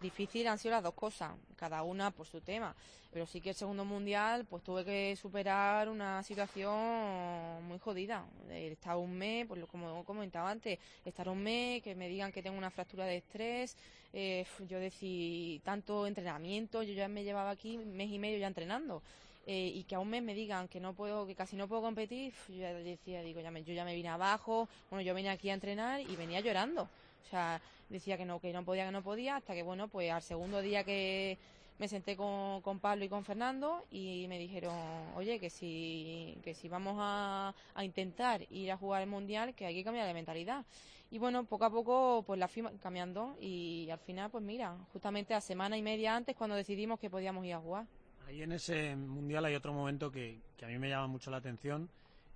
[0.00, 2.74] Difícil han sido las dos cosas, cada una por su tema.
[3.12, 8.24] Pero sí que el segundo mundial, pues tuve que superar una situación muy jodida.
[8.50, 12.56] Estar un mes, pues como comentaba antes, estar un mes, que me digan que tengo
[12.56, 13.76] una fractura de estrés,
[14.12, 19.02] eh, yo decir, tanto entrenamiento, yo ya me llevaba aquí mes y medio ya entrenando.
[19.46, 21.82] eh, y que a un mes me digan que no puedo, que casi no puedo
[21.82, 25.30] competir, yo ya decía, digo, ya me, yo ya me vine abajo, bueno, yo vine
[25.30, 26.88] aquí a entrenar y venía llorando.
[27.26, 30.10] O sea, decía que no, que no podía, que no podía, hasta que, bueno, pues
[30.10, 31.38] al segundo día que
[31.78, 34.76] me senté con, con Pablo y con Fernando y me dijeron,
[35.16, 39.64] oye, que si, que si vamos a, a intentar ir a jugar el Mundial, que
[39.64, 40.64] hay que cambiar de mentalidad.
[41.10, 45.34] Y bueno, poco a poco pues la fui cambiando y al final, pues mira, justamente
[45.34, 47.86] a semana y media antes cuando decidimos que podíamos ir a jugar.
[48.28, 51.38] Ahí en ese mundial hay otro momento que, que a mí me llama mucho la
[51.38, 51.88] atención.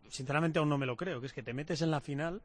[0.09, 2.41] Sinceramente aún no me lo creo, que es que te metes en la final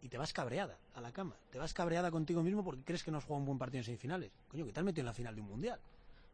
[0.00, 1.36] y te vas cabreada a la cama.
[1.50, 3.84] Te vas cabreada contigo mismo porque crees que no has jugado un buen partido en
[3.84, 4.30] semifinales.
[4.48, 5.80] Coño, que te has metido en la final de un mundial.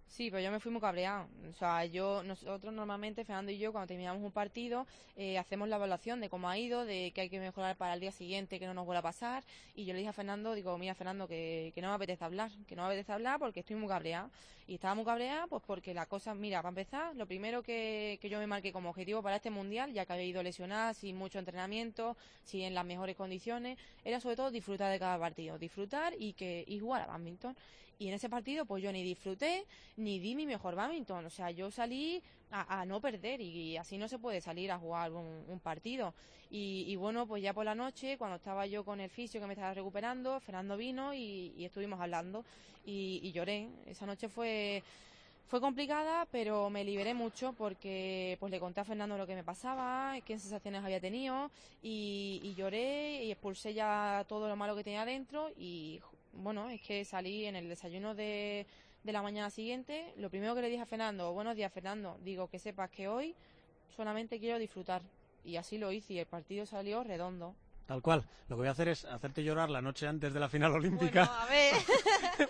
[0.06, 1.26] Sí, pero yo me fui muy cabreado.
[1.50, 4.86] O sea, yo, nosotros normalmente, Fernando y yo, cuando terminamos un partido,
[5.16, 8.00] eh, hacemos la evaluación de cómo ha ido, de qué hay que mejorar para el
[8.00, 9.42] día siguiente, que no nos vuelva a pasar.
[9.74, 12.52] Y yo le dije a Fernando, digo, mira, Fernando, que, que no me apetece hablar,
[12.68, 14.30] que no me apetece hablar porque estoy muy cabreada.
[14.68, 18.28] Y estaba muy cabreada, pues porque la cosa, mira, para empezar, lo primero que, que
[18.28, 21.38] yo me marqué como objetivo para este mundial, ya que había ido lesionada, sin mucho
[21.40, 26.34] entrenamiento, sin en las mejores condiciones, era sobre todo disfrutar de cada partido, disfrutar y
[26.34, 27.56] que y jugar a badminton.
[27.98, 31.24] Y en ese partido, pues yo ni disfruté, ni di mi mejor badminton.
[31.24, 34.78] O sea, yo salí a, a no perder y, así no se puede salir a
[34.78, 36.14] jugar un, partido.
[36.50, 39.46] Y, y, bueno, pues ya por la noche, cuando estaba yo con el fisio que
[39.46, 42.44] me estaba recuperando, Fernando vino y, estuvimos hablando
[42.84, 43.68] y, y lloré.
[43.86, 44.82] Esa noche fue
[45.46, 49.44] fue complicada, pero me liberé mucho porque pues le conté a Fernando lo que me
[49.44, 51.50] pasaba, qué sensaciones había tenido
[51.82, 56.00] y, y lloré y expulsé ya todo lo malo que tenía dentro y
[56.36, 58.66] bueno, es que salí en el desayuno de,
[59.02, 62.48] de la mañana siguiente, lo primero que le dije a Fernando, buenos días Fernando, digo
[62.48, 63.34] que sepas que hoy
[63.96, 65.02] solamente quiero disfrutar
[65.44, 67.54] y así lo hice y el partido salió redondo.
[67.86, 68.24] Tal cual.
[68.48, 71.26] Lo que voy a hacer es hacerte llorar la noche antes de la final olímpica.
[71.26, 71.74] Bueno, a ver.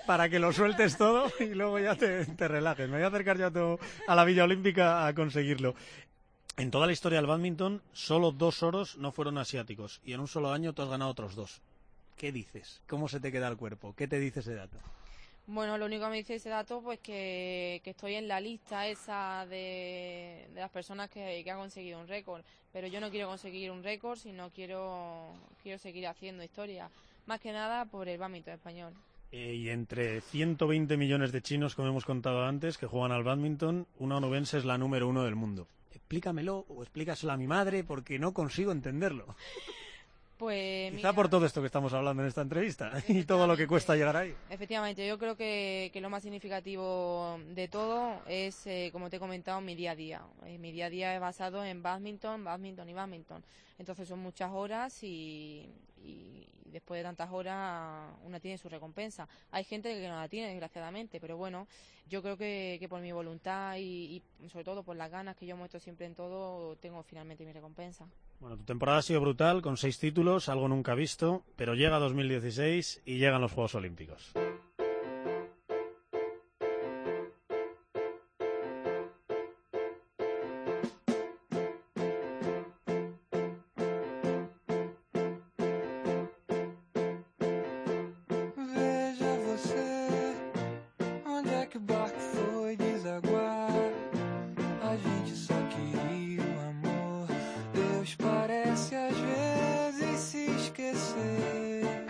[0.07, 2.89] para que lo sueltes todo y luego ya te, te relajes.
[2.89, 5.75] Me voy a acercar ya todo a la Villa Olímpica a conseguirlo.
[6.57, 10.01] En toda la historia del badminton, solo dos oros no fueron asiáticos.
[10.05, 11.61] Y en un solo año tú has ganado otros dos.
[12.17, 12.81] ¿Qué dices?
[12.87, 13.95] ¿Cómo se te queda el cuerpo?
[13.97, 14.79] ¿Qué te dice ese dato?
[15.47, 18.89] Bueno, lo único que me dice ese dato, pues que, que estoy en la lista
[18.89, 22.43] esa de, de las personas que, que han conseguido un récord.
[22.73, 26.89] Pero yo no quiero conseguir un récord, sino quiero, quiero seguir haciendo historia.
[27.27, 28.95] Más que nada por el badminton español.
[29.33, 33.87] Eh, y entre 120 millones de chinos, como hemos contado antes, que juegan al badminton,
[33.99, 35.67] una onubense es la número uno del mundo.
[35.91, 39.37] Explícamelo o explícaselo a mi madre porque no consigo entenderlo.
[40.45, 43.57] Pues, Quizá mira, por todo esto que estamos hablando en esta entrevista y todo lo
[43.57, 44.35] que cuesta llegar ahí.
[44.51, 49.19] Efectivamente, yo creo que, que lo más significativo de todo es, eh, como te he
[49.19, 50.21] comentado, mi día a día.
[50.45, 53.43] Eh, mi día a día es basado en badminton, badminton y badminton.
[53.79, 55.67] Entonces son muchas horas y,
[56.03, 59.27] y después de tantas horas una tiene su recompensa.
[59.51, 61.67] Hay gente que no la tiene, desgraciadamente, pero bueno,
[62.11, 65.47] yo creo que, que por mi voluntad y, y sobre todo por las ganas que
[65.47, 68.07] yo muestro siempre en todo, tengo finalmente mi recompensa.
[68.45, 73.01] Bueno, tu temporada ha sido brutal, con seis títulos, algo nunca visto, pero llega 2016
[73.07, 74.35] y llegan los Juegos Olímpicos.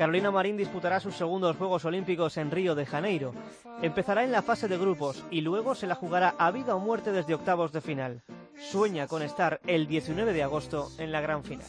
[0.04, 3.32] Carolina Marín disputará sus segundos Juegos Olímpicos en Río de Janeiro.
[3.80, 7.10] Empezará en la fase de grupos y luego se la jugará a vida o muerte
[7.10, 8.22] desde octavos de final.
[8.54, 11.66] Sueña con estar el 19 de agosto en la gran final.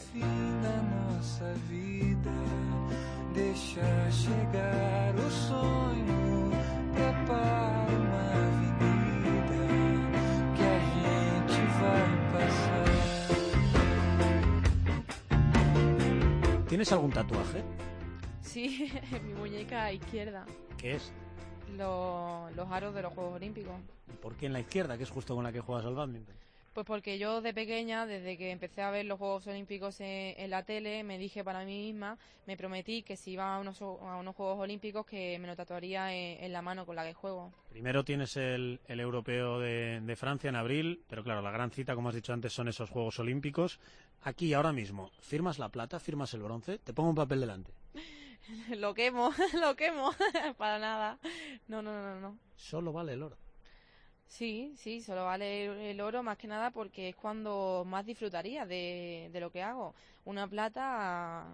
[16.68, 17.64] ¿Tienes algún tatuaje?
[18.56, 18.90] Sí,
[19.26, 20.46] mi muñeca izquierda,
[20.78, 21.12] ¿Qué es?
[21.76, 23.74] lo- los aros de los Juegos Olímpicos.
[24.10, 26.34] ¿Y por qué en la izquierda, que es justo con la que juegas al badminton?
[26.72, 30.48] Pues porque yo de pequeña, desde que empecé a ver los Juegos Olímpicos en, en
[30.48, 32.16] la tele, me dije para mí misma,
[32.46, 36.14] me prometí que si iba a unos, a unos Juegos Olímpicos que me lo tatuaría
[36.14, 37.52] en, en la mano con la que juego.
[37.68, 41.94] Primero tienes el, el europeo de, de Francia en abril, pero claro, la gran cita,
[41.94, 43.78] como has dicho antes, son esos Juegos Olímpicos.
[44.22, 46.78] Aquí, ahora mismo, ¿firmas la plata, firmas el bronce?
[46.78, 47.70] Te pongo un papel delante.
[48.76, 50.12] lo quemo, lo quemo,
[50.58, 51.18] para nada.
[51.68, 52.38] No, no, no, no.
[52.56, 53.36] Solo vale el oro.
[54.26, 59.30] Sí, sí, solo vale el, oro más que nada porque es cuando más disfrutaría de,
[59.32, 59.94] de lo que hago.
[60.24, 61.46] Una plata,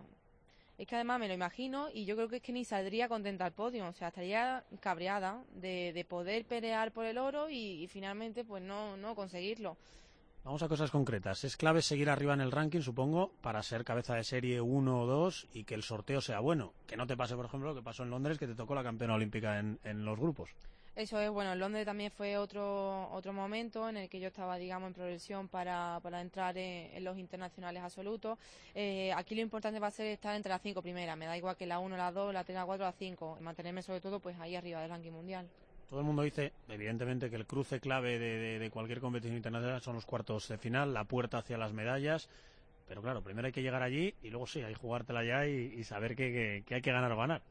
[0.79, 3.45] es que además me lo imagino y yo creo que es que ni saldría contenta
[3.45, 7.89] al podio, o sea, estaría cabreada de, de poder pelear por el oro y, y
[7.89, 9.77] finalmente pues no, no conseguirlo.
[10.45, 11.45] Vamos a cosas concretas.
[11.45, 15.07] Es clave seguir arriba en el ranking, supongo, para ser cabeza de serie 1 o
[15.07, 16.73] 2 y que el sorteo sea bueno.
[16.89, 18.83] Que no te pase, por ejemplo, lo que pasó en Londres, que te tocó la
[18.83, 20.51] campeona olímpica en, los grupos.
[20.97, 24.57] Eso es, bueno, en Londres también fue otro otro momento en el que yo estaba,
[24.57, 28.37] digamos, en progresión para, para entrar en, en los internacionales absolutos.
[28.75, 31.57] Eh, aquí lo importante va a ser estar entre las cinco primeras, me da igual
[31.57, 34.39] que la 1, la 2, la 3, la 4, la 5, mantenerme sobre todo pues
[34.41, 35.49] ahí arriba del ranking mundial.
[35.93, 39.95] Todo el mundo dice, evidentemente, que el cruce clave de, de- cualquier competición internacional son
[39.97, 42.31] los cuartos de final, la puerta hacia las medallas.
[42.89, 45.75] Pero claro, primero hay que llegar allí y luego sí, hay que jugártela ya y,
[45.77, 47.43] y saber que, que- hay que ganar o ganar.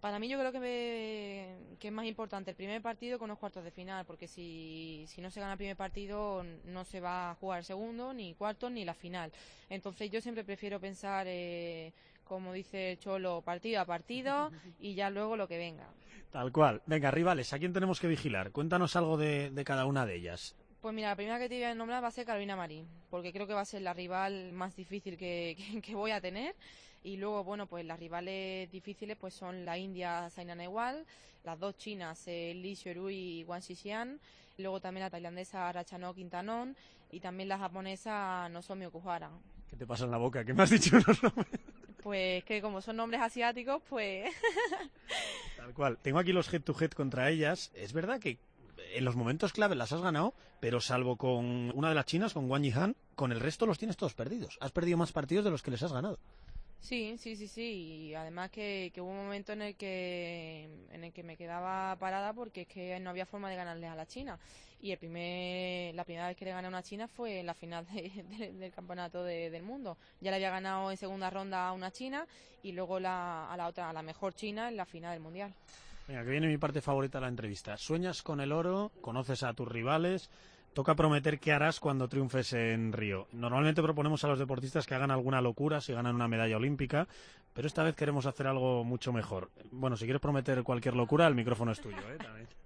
[0.00, 3.38] Para mí yo creo que, me- que es más importante el primer partido con los
[3.38, 7.32] cuartos de final, porque si, si no se gana el primer partido no se va
[7.32, 9.32] a jugar el segundo, ni cuarto, ni la final.
[9.68, 11.92] Entonces yo siempre prefiero pensar, eh,
[12.32, 15.88] como dice Cholo, partido a partido y ya luego lo que venga.
[16.30, 16.80] Tal cual.
[16.86, 18.52] Venga, rivales, ¿a quién tenemos que vigilar?
[18.52, 20.56] Cuéntanos algo de, de cada una de ellas.
[20.80, 23.32] Pues mira, la primera que te voy a nombrar va a ser Carolina Marín, porque
[23.32, 26.56] creo que va a ser la rival más difícil que, que- que voy a tener.
[27.04, 31.04] Y luego, bueno, pues las rivales difíciles pues son la India Saina Nehwal,
[31.44, 34.18] las dos chinas eh, Li Xiurui y Wang Xixian,
[34.58, 36.76] luego también la tailandesa Rachanok Intanon
[37.10, 39.30] y también la japonesa Nozomi Okuhara.
[39.68, 40.44] ¿Qué te pasa en la boca?
[40.44, 41.60] ¿Qué me has dicho unos nombres?
[42.02, 44.30] Pues que como son nombres asiáticos, pues
[45.56, 45.98] Tal cual.
[46.02, 47.70] Tengo aquí los head to head contra ellas.
[47.74, 48.38] Es verdad que
[48.94, 52.50] en los momentos clave las has ganado, pero salvo con una de las chinas, con
[52.50, 54.58] Wang Yihan, con el resto los tienes todos perdidos.
[54.60, 56.18] Has perdido más partidos de los que les has ganado.
[56.82, 57.62] Sí, sí, sí, sí.
[58.08, 61.94] Y además que, que hubo un momento en el que en el que me quedaba
[61.96, 64.36] parada porque es que no había forma de ganarle a la China.
[64.80, 67.54] Y el primer, la primera vez que le gané a una China fue en la
[67.54, 69.96] final de- de- del campeonato de- del mundo.
[70.20, 72.26] Ya le había ganado en segunda ronda a una China
[72.64, 75.54] y luego la, a la otra, a la mejor China en la final del mundial.
[76.08, 77.76] Venga, que viene mi parte favorita de la entrevista.
[77.76, 80.30] Sueñas con el oro, conoces a tus rivales.
[80.74, 83.28] Toca prometer qué harás cuando triunfes en Río.
[83.32, 87.06] Normalmente proponemos a los deportistas que hagan alguna locura si ganan una medalla olímpica,
[87.52, 89.50] pero esta vez queremos hacer algo mucho mejor.
[89.70, 92.16] Bueno, si quieres prometer cualquier locura, el micrófono es tuyo, ¿eh?
[92.18, 92.48] También.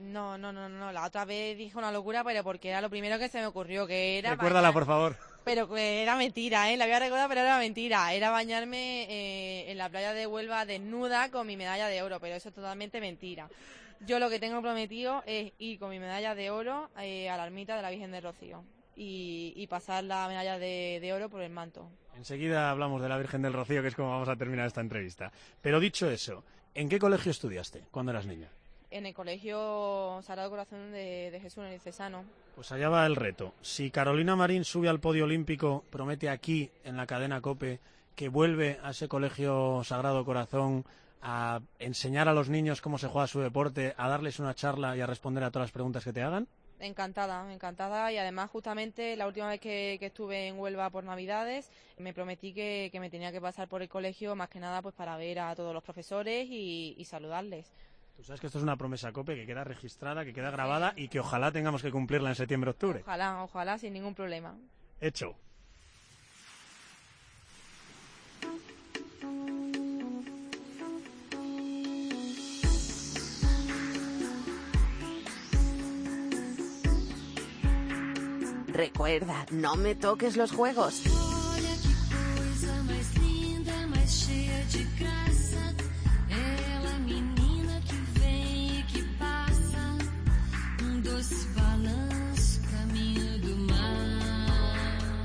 [0.00, 0.90] No, no, no, no.
[0.90, 3.86] La otra vez dije una locura, pero porque era lo primero que se me ocurrió,
[3.86, 5.16] que era Recuérdala, bañar- por favor.
[5.44, 6.76] Pero que era mentira, ¿eh?
[6.76, 8.12] La había recordado, pero era mentira.
[8.12, 12.34] Era bañarme eh, en la playa de Huelva desnuda con mi medalla de oro, pero
[12.34, 13.48] eso es totalmente mentira.
[14.04, 17.46] Yo lo que tengo prometido es ir con mi medalla de oro eh, a la
[17.46, 18.64] ermita de la Virgen de Rocío
[18.96, 21.88] y, y pasar la medalla de, de oro por el manto.
[22.16, 25.30] Enseguida hablamos de la Virgen del Rocío, que es como vamos a terminar esta entrevista.
[25.60, 26.44] Pero dicho eso,
[26.74, 28.48] ¿en qué colegio estudiaste cuando eras niña?
[28.90, 32.24] En el colegio Sagrado Corazón de, de Jesús en el Cesano.
[32.56, 33.54] Pues allá va el reto.
[33.62, 37.78] Si Carolina Marín sube al podio olímpico, promete aquí, en la cadena COPE,
[38.16, 40.84] que vuelve a ese colegio Sagrado Corazón
[41.22, 45.00] a enseñar a los niños cómo se juega su deporte, a darles una charla y
[45.00, 46.48] a responder a todas las preguntas que te hagan.
[46.80, 51.70] Encantada, encantada y además justamente la última vez que, que estuve en Huelva por Navidades
[51.96, 54.92] me prometí que, que me tenía que pasar por el colegio más que nada pues
[54.92, 57.72] para ver a todos los profesores y, y saludarles.
[58.16, 61.06] Tú sabes que esto es una promesa COPE que queda registrada, que queda grabada y
[61.06, 63.00] que ojalá tengamos que cumplirla en septiembre-octubre.
[63.02, 64.56] Ojalá, ojalá, sin ningún problema.
[65.00, 65.36] Hecho.
[78.82, 81.04] Recuerda, no me toques los juegos.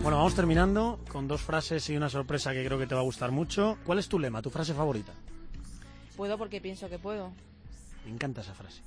[0.04, 3.04] Bueno, vamos terminando con dos frases y una sorpresa que creo que te va a
[3.04, 3.80] gustar mucho.
[3.84, 5.14] ¿Cuál es tu lema, tu frase favorita?
[6.16, 7.32] Puedo porque pienso que puedo.
[8.06, 8.84] Me encanta esa frase.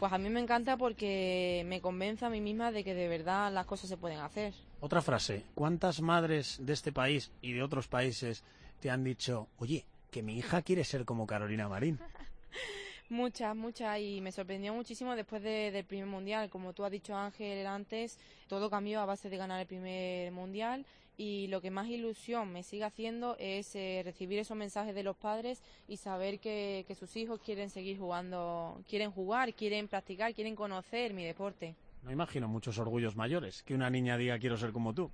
[0.00, 3.52] Pues a mí me encanta porque me convence a mí misma de que de verdad
[3.52, 4.54] las cosas se pueden hacer.
[4.80, 5.44] Otra frase.
[5.54, 8.42] ¿Cuántas madres de este país y de otros países
[8.80, 12.00] te han dicho, oye, que mi hija quiere ser como Carolina Marín?
[13.10, 16.48] Muchas, muchas, y me sorprendió muchísimo después de- del primer mundial.
[16.48, 20.86] Como tú has dicho, Ángel, antes, todo cambió a base de ganar el primer mundial.
[21.22, 25.18] Y lo que más ilusión me sigue haciendo es eh, recibir esos mensajes de los
[25.18, 30.56] padres y saber que, que sus hijos quieren seguir jugando, quieren jugar, quieren practicar, quieren
[30.56, 31.74] conocer mi deporte.
[32.04, 35.10] No imagino muchos orgullos mayores que una niña diga quiero ser como tú.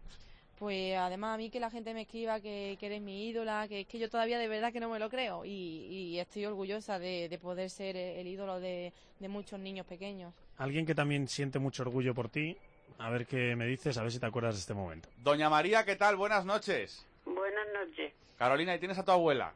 [0.61, 3.81] Pues además a mí que la gente me escriba que, que eres mi ídola, que
[3.81, 7.01] es que yo todavía de verdad que no me lo creo y, y estoy orgullosa
[7.01, 10.33] de, de poder ser el ídolo de, de muchos niños pequeños.
[10.57, 12.57] Alguien que también siente mucho orgullo por ti.
[12.99, 15.09] A ver qué me dices, a ver si te acuerdas de este momento.
[15.18, 16.16] Doña María, ¿qué tal?
[16.16, 17.07] Buenas noches.
[17.24, 18.12] Buenas noches.
[18.39, 19.53] Carolina, ¿y tienes a tu abuela?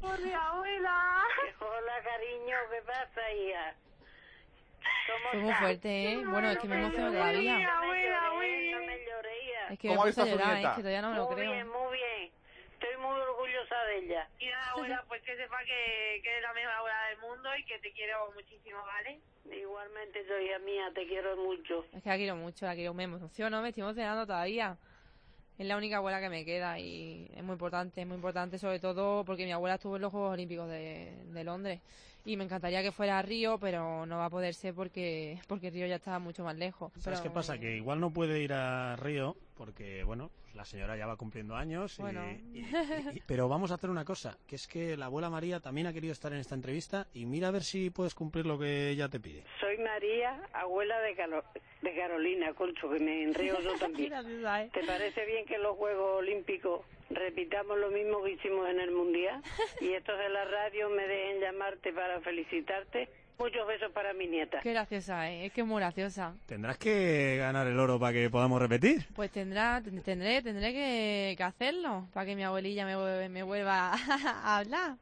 [0.00, 1.24] Hola, abuela.
[1.60, 3.74] Hola, cariño, ¿qué pasa, hija?
[5.30, 6.24] Fue muy fuerte, ¿eh?
[6.26, 7.70] Bueno, es que me emociono todavía.
[9.70, 10.70] Es que me ¿Cómo ha puse a visto a su llorar, nieta?
[10.70, 11.52] es que todavía no me lo muy creo.
[11.52, 12.32] bien, muy bien.
[12.84, 14.28] Estoy muy orgullosa de ella.
[14.38, 17.64] Y nada, abuela, pues que sepa que, que eres la mejor abuela del mundo y
[17.64, 19.20] que te quiero muchísimo, ¿vale?
[19.58, 21.86] Igualmente soy mía, te quiero mucho.
[21.94, 24.76] Es que la quiero mucho, la quiero, me emociono, me estoy emocionando todavía.
[25.56, 28.80] Es la única abuela que me queda y es muy importante, es muy importante sobre
[28.80, 31.80] todo porque mi abuela estuvo en los Juegos Olímpicos de, de Londres
[32.24, 35.70] y me encantaría que fuera a Río, pero no va a poder ser porque, porque
[35.70, 36.92] Río ya está mucho más lejos.
[36.98, 37.58] ¿Sabes Pero, qué pasa?
[37.58, 41.54] Que igual no puede ir a Río porque, bueno, pues la señora ya va cumpliendo
[41.54, 41.96] años.
[41.98, 42.24] Bueno.
[42.30, 42.66] y- y-
[43.16, 45.92] y- pero vamos a hacer una cosa, que es que la abuela María también ha
[45.92, 49.08] querido estar en esta entrevista y mira a ver si puedes cumplir lo que ella
[49.08, 49.44] te pide.
[49.60, 51.44] Soy María, abuela de, Calo-
[51.82, 54.12] de Carolina, Concho, que me enreo yo también.
[54.14, 54.70] ¿eh?
[54.72, 56.80] ¿Te parece bien que los Juegos Olímpicos
[57.14, 59.42] repitamos lo mismo que hicimos en el Mundial?
[59.80, 63.08] Y estos de la radio me dejen llamarte para felicitarte.
[63.38, 64.60] Muchos besos para mi nieta.
[64.62, 65.46] Qué graciosa, ¿eh?
[65.46, 66.34] es que es muy graciosa.
[66.46, 69.06] Tendrás que ganar el oro para que podamos repetir.
[69.14, 74.58] Pues tendrá, tendré, tendré que, que hacerlo para que mi abuelilla me, me vuelva a
[74.58, 74.96] hablar.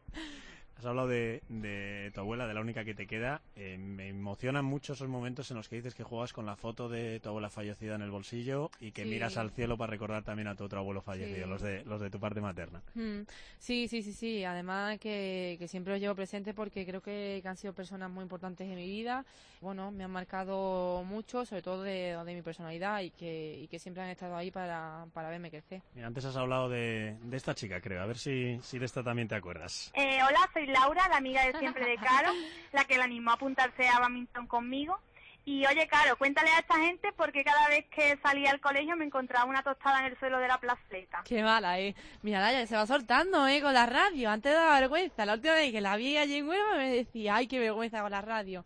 [0.82, 3.40] Has hablado de, de tu abuela, de la única que te queda.
[3.54, 6.88] Eh, me emocionan mucho esos momentos en los que dices que juegas con la foto
[6.88, 9.08] de tu abuela fallecida en el bolsillo y que Sí.
[9.08, 11.50] miras al cielo para recordar también a tu otro abuelo fallecido, Sí.
[11.50, 12.82] los, de, los de tu parte materna.
[12.94, 13.20] Mm,
[13.60, 14.42] Sí, sí, sí, sí.
[14.44, 18.24] Además que, que siempre los llevo presente porque creo que, que han sido personas muy
[18.24, 19.24] importantes en mi vida.
[19.60, 23.78] Bueno, me han marcado mucho, sobre todo de, de mi personalidad y que, y que
[23.78, 25.80] siempre han estado ahí para, para verme crecer.
[25.94, 28.02] Mira, antes has hablado de, de esta chica, creo.
[28.02, 29.92] A ver si, si de esta también te acuerdas.
[29.94, 32.32] Eh, hola, soy Laura, la amiga de siempre de Caro,
[32.72, 34.98] la que la animó a apuntarse a badminton conmigo.
[35.44, 39.04] Y oye, Caro, cuéntale a esta gente porque cada vez que salía al colegio me
[39.04, 41.22] encontraba una tostada en el suelo de la plazoleta.
[41.24, 41.96] Qué mala, eh.
[42.22, 44.30] Mira, Laia, se va soltando, eh, con la radio.
[44.30, 45.26] Antes daba vergüenza.
[45.26, 48.12] La última vez que la vi allí en Huelva me decía, ay, qué vergüenza con
[48.12, 48.64] la radio.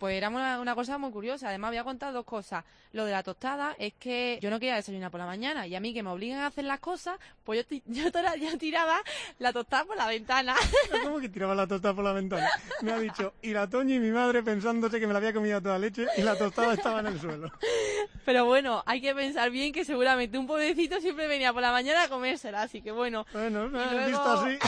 [0.00, 1.50] Pues era una, una cosa muy curiosa.
[1.50, 2.64] Además, voy a contar dos cosas.
[2.92, 5.80] Lo de la tostada es que yo no quería desayunar por la mañana y a
[5.80, 7.76] mí que me obligan a hacer las cosas, pues yo,
[8.40, 8.98] yo, tiraba
[9.38, 10.56] la tostada por la ventana.
[11.04, 12.48] ¿Cómo que tiraba la tostada por la ventana?
[12.80, 15.60] Me ha dicho, y la Toñi y mi madre pensándose que me la había comido
[15.60, 17.52] toda leche y la tostada estaba en el suelo.
[18.24, 22.04] Pero bueno, hay que pensar bien que seguramente un pobrecito siempre venía por la mañana
[22.04, 23.26] a comérsela, así que bueno.
[23.34, 24.58] Bueno, has luego- visto así.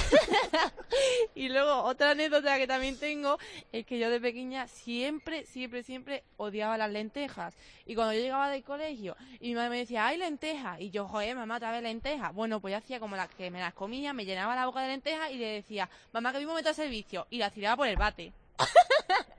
[1.35, 3.39] y luego otra anécdota que también tengo
[3.73, 7.55] es que yo de pequeña siempre, siempre, siempre odiaba las lentejas.
[7.87, 10.81] Y cuando yo llegaba del colegio y mi madre me decía, ¡ay, lentejas!
[10.81, 12.35] Y yo, joder, mamá, otra vez lentejas.
[12.35, 14.89] Bueno, pues yo hacía como la que me las comía, me llenaba la boca de
[14.89, 17.27] lentejas y le decía, mamá, que mismo momento de servicio.
[17.31, 18.33] Y las tiraba por el bate.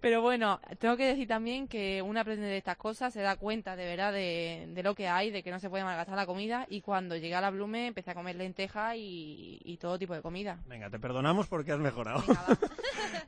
[0.00, 3.74] Pero bueno, tengo que decir también que uno aprende de estas cosas, se da cuenta
[3.74, 6.66] de verdad de, de lo que hay, de que no se puede malgastar la comida
[6.68, 10.20] y cuando llegué a la Blume empecé a comer lentejas y, y todo tipo de
[10.20, 10.58] comida.
[10.66, 12.22] Venga, te perdonamos porque has mejorado.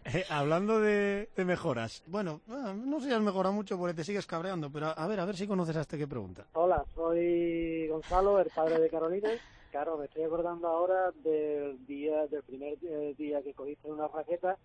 [0.04, 2.02] Eh, hablando de, de mejoras.
[2.07, 5.18] Bueno, ah, no sé si has mejorado mucho porque te sigues cabreando, pero a ver,
[5.18, 6.46] a ver si conoces a este que pregunta.
[6.52, 9.30] Hola, soy Gonzalo, el padre de Carolina.
[9.72, 14.57] Claro, me estoy acordando ahora del día, del primer eh, día que cogiste una raqueta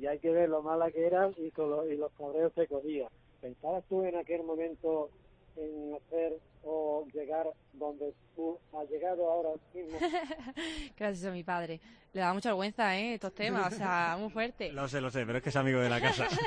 [0.00, 2.66] y hay que ver lo mala que eras y, con lo- y los cabreos que
[2.66, 3.10] cogías.
[3.40, 5.10] ¿Pensabas tú en aquel momento
[5.56, 9.98] en hacer o llegar donde tú has llegado ahora mismo?
[10.98, 11.80] Gracias a mi padre.
[12.12, 13.14] Le da mucha vergüenza, ¿eh?
[13.14, 14.72] Estos temas, o sea, muy fuerte.
[14.72, 16.26] Lo sé, lo sé, pero es que es amigo de la casa.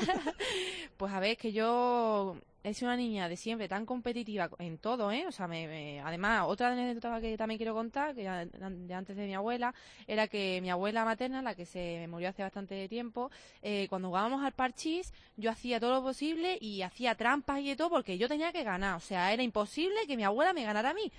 [0.98, 2.36] Pues a ver, es que yo
[2.74, 5.26] sido una niña de siempre tan competitiva en todo, ¿eh?
[5.28, 9.26] O sea, me, me- además, otra anécdota que también quiero contar, que de antes de
[9.26, 9.74] mi abuela,
[10.08, 13.30] era que mi abuela materna, la que se murió hace bastante tiempo,
[13.62, 17.76] eh, cuando jugábamos al parchís, yo hacía todo lo posible y hacía trampas y de
[17.76, 18.96] todo porque yo tenía que ganar.
[18.96, 21.12] O sea, era imposible que mi abuela me ganara a mí.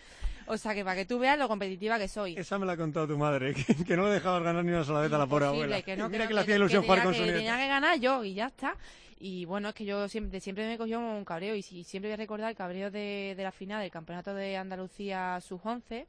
[0.48, 2.34] O sea, que para que tú veas lo competitiva que soy.
[2.36, 4.84] Esa me la ha contado tu madre, que, que no le dejabas ganar ni una
[4.84, 5.82] sola vez a la pobre abuela.
[5.82, 7.38] que no, Mira no, que le hacía ilusión que jugar tenía con que- su nieta.
[7.38, 8.74] Tenía que ganar yo y ya está.
[9.20, 12.14] Y bueno, es que yo siempre, siempre me cogió un cabreo y si- siempre voy
[12.14, 16.06] a recordar el cabreo de, de la final del Campeonato de Andalucía Sub-11,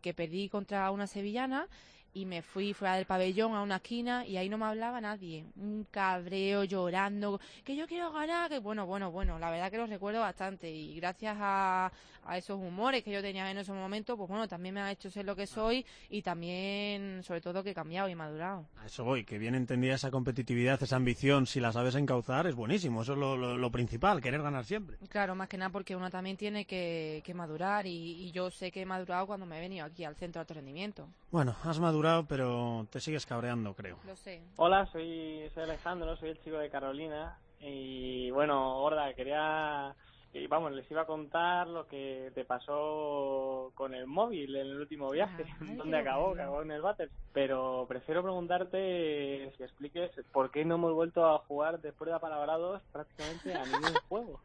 [0.00, 1.66] que perdí contra una sevillana
[2.14, 5.46] y me fui fuera del pabellón a una esquina y ahí no me hablaba nadie.
[5.56, 9.86] Un cabreo llorando, que yo quiero ganar, que bueno, bueno, bueno, la verdad que lo
[9.86, 11.90] recuerdo bastante y gracias a,
[12.24, 15.10] a esos humores que yo tenía en esos momentos, pues bueno, también me ha hecho
[15.10, 18.66] ser lo que soy y también, sobre todo, que he cambiado y madurado.
[18.82, 22.54] A eso voy, que bien entendida esa competitividad, esa ambición, si la sabes encauzar, es
[22.54, 23.02] buenísimo.
[23.02, 24.98] Eso es lo, lo- lo principal, querer ganar siempre.
[25.08, 28.70] Claro, más que nada porque uno también tiene que, que madurar y, y yo sé
[28.70, 31.08] que he madurado cuando me he venido aquí al centro de alto rendimiento.
[31.30, 33.98] Bueno, has madurado, pero te sigues cabreando, creo.
[34.06, 34.42] Lo sé.
[34.56, 37.38] Hola, soy, soy Alejandro, soy el chico de Carolina.
[37.60, 39.94] Y bueno, Gorda, quería
[40.34, 44.80] y vamos, les iba a contar lo que te pasó con el móvil en el
[44.80, 45.44] último viaje,
[45.76, 47.10] donde acabó, acabó en el váter.
[47.34, 52.80] Pero prefiero preguntarte si expliques por qué no hemos vuelto a jugar después de apalabrados
[52.92, 54.40] prácticamente a ningún juego.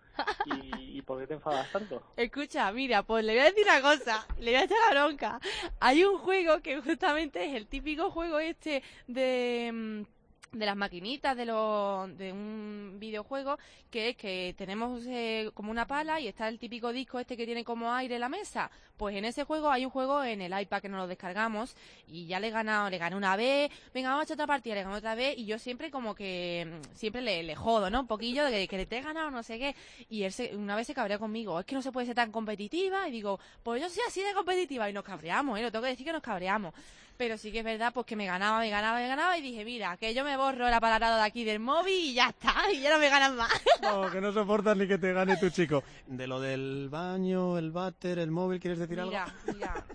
[0.46, 2.02] Y, y por qué te enfadas tanto.
[2.18, 5.40] Escucha, mira, pues le voy a decir una cosa, le voy a echar la bronca.
[5.80, 10.17] Hay un juego que justamente es el típico juego este de mm,
[10.52, 13.58] de las maquinitas de los de un videojuego
[13.90, 17.46] que es que tenemos eh, como una pala y está el típico disco este que
[17.46, 20.82] tiene como aire la mesa pues en ese juego hay un juego en el iPad
[20.82, 21.76] que nos lo descargamos
[22.08, 24.76] y ya le he ganado le gané una vez venga vamos a echar otra partida
[24.76, 28.02] le gané otra vez y yo siempre como que mm, siempre le, le jodo no
[28.02, 29.76] un poquillo de que, que te he ganado no sé qué
[30.10, 32.32] y él se- una vez se cabrea conmigo es que no se puede ser tan
[32.32, 35.84] competitiva y digo pues yo soy así de competitiva y nos cabreamos eh lo tengo
[35.84, 36.74] que decir que nos cabreamos
[37.18, 39.66] pero sí que es verdad pues que me ganaba, me ganaba, me ganaba y dije,
[39.66, 42.80] mira, que yo me borro la palabra de aquí del móvil y ya está, y
[42.80, 43.50] ya no me ganan más.
[43.82, 45.84] No, que no soportas ni que te gane tu chico.
[46.06, 49.54] De lo del baño, el váter, el móvil, ¿quieres decir Mira, algo?
[49.54, 49.86] mira.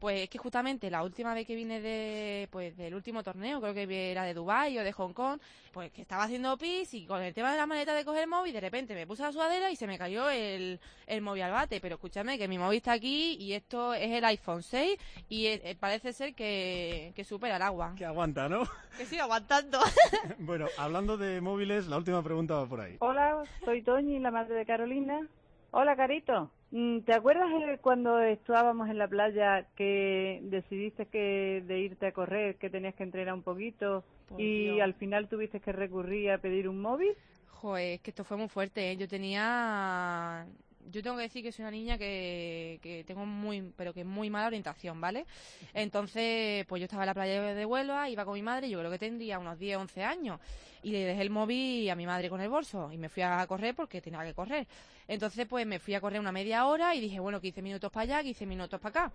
[0.00, 3.74] Pues es que justamente la última vez que vine de, pues, del último torneo, creo
[3.74, 5.38] que era de Dubai o de Hong Kong,
[5.72, 8.30] pues que estaba haciendo pis y con el tema de la maleta de coger el
[8.30, 11.52] móvil, de repente me puse la sudadera y se me cayó el, el móvil al
[11.52, 11.82] bate.
[11.82, 15.76] Pero escúchame, que mi móvil está aquí y esto es el iPhone 6 y eh,
[15.78, 17.92] parece ser que, que supera el agua.
[17.94, 18.62] Que aguanta, ¿no?
[18.96, 19.80] Que sigue aguantando.
[20.38, 22.96] Bueno, hablando de móviles, la última pregunta va por ahí.
[23.00, 25.28] Hola, soy Toñi, la madre de Carolina.
[25.72, 26.50] Hola, Carito.
[26.72, 32.12] Mm, ¿Te acuerdas eh, cuando estábamos en la playa que decidiste que de irte a
[32.12, 34.80] correr, que tenías que entrenar un poquito Por y Dios.
[34.80, 37.12] al final tuviste que recurrir a pedir un móvil?
[37.48, 38.96] Joder, es que esto fue muy fuerte, ¿eh?
[38.96, 40.46] Yo tenía...
[40.90, 44.30] Yo tengo que decir que soy una niña que, que tengo muy, pero que muy
[44.30, 45.26] mala orientación, ¿vale?
[45.74, 48.90] Entonces, pues yo estaba en la playa de Huelva, iba con mi madre, yo creo
[48.90, 50.40] que tendría unos 10, 11 años,
[50.82, 53.46] y le dejé el móvil a mi madre con el bolso, y me fui a
[53.46, 54.66] correr porque tenía que correr.
[55.10, 58.04] Entonces, pues me fui a correr una media hora y dije, bueno, 15 minutos para
[58.04, 59.12] allá, 15 minutos para acá.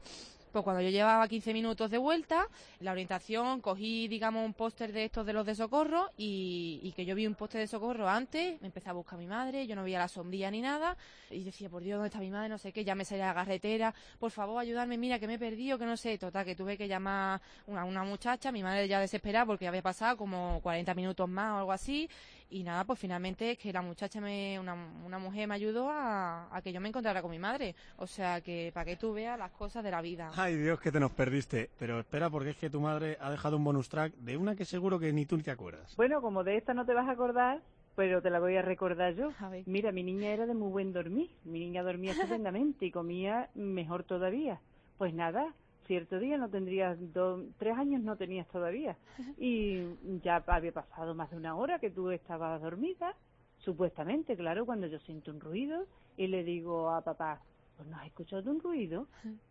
[0.51, 2.49] Pues cuando yo llevaba 15 minutos de vuelta,
[2.81, 7.05] la orientación, cogí, digamos, un póster de estos de los de socorro y, y que
[7.05, 9.75] yo vi un póster de socorro antes, me empecé a buscar a mi madre, yo
[9.77, 10.97] no veía la sombrilla ni nada
[11.29, 12.49] y decía, por Dios, ¿dónde está mi madre?
[12.49, 15.35] No sé qué, ya me salía a la carretera, por favor, ayudarme, mira que me
[15.35, 18.89] he perdido, que no sé, total, que tuve que llamar una, una muchacha, mi madre
[18.89, 22.09] ya desesperada porque había pasado como 40 minutos más o algo así
[22.49, 24.73] y nada, pues finalmente es que la muchacha, me, una,
[25.05, 28.41] una mujer me ayudó a, a que yo me encontrara con mi madre, o sea
[28.41, 30.31] que para que tú veas las cosas de la vida.
[30.35, 31.69] Ay, Dios, que te nos perdiste.
[31.77, 34.65] Pero espera, porque es que tu madre ha dejado un bonus track de una que
[34.65, 35.95] seguro que ni tú ni te acuerdas.
[35.95, 37.61] Bueno, como de esta no te vas a acordar,
[37.95, 39.31] pero te la voy a recordar yo.
[39.65, 41.31] Mira, mi niña era de muy buen dormir.
[41.43, 44.59] Mi niña dormía estupendamente y comía mejor todavía.
[44.97, 45.53] Pues nada,
[45.86, 48.97] cierto día no tendrías dos, tres años no tenías todavía.
[49.38, 49.83] Y
[50.23, 53.15] ya había pasado más de una hora que tú estabas dormida,
[53.59, 55.86] supuestamente, claro, cuando yo siento un ruido
[56.17, 57.41] y le digo a papá,
[57.77, 59.07] pues no has escuchado un ruido.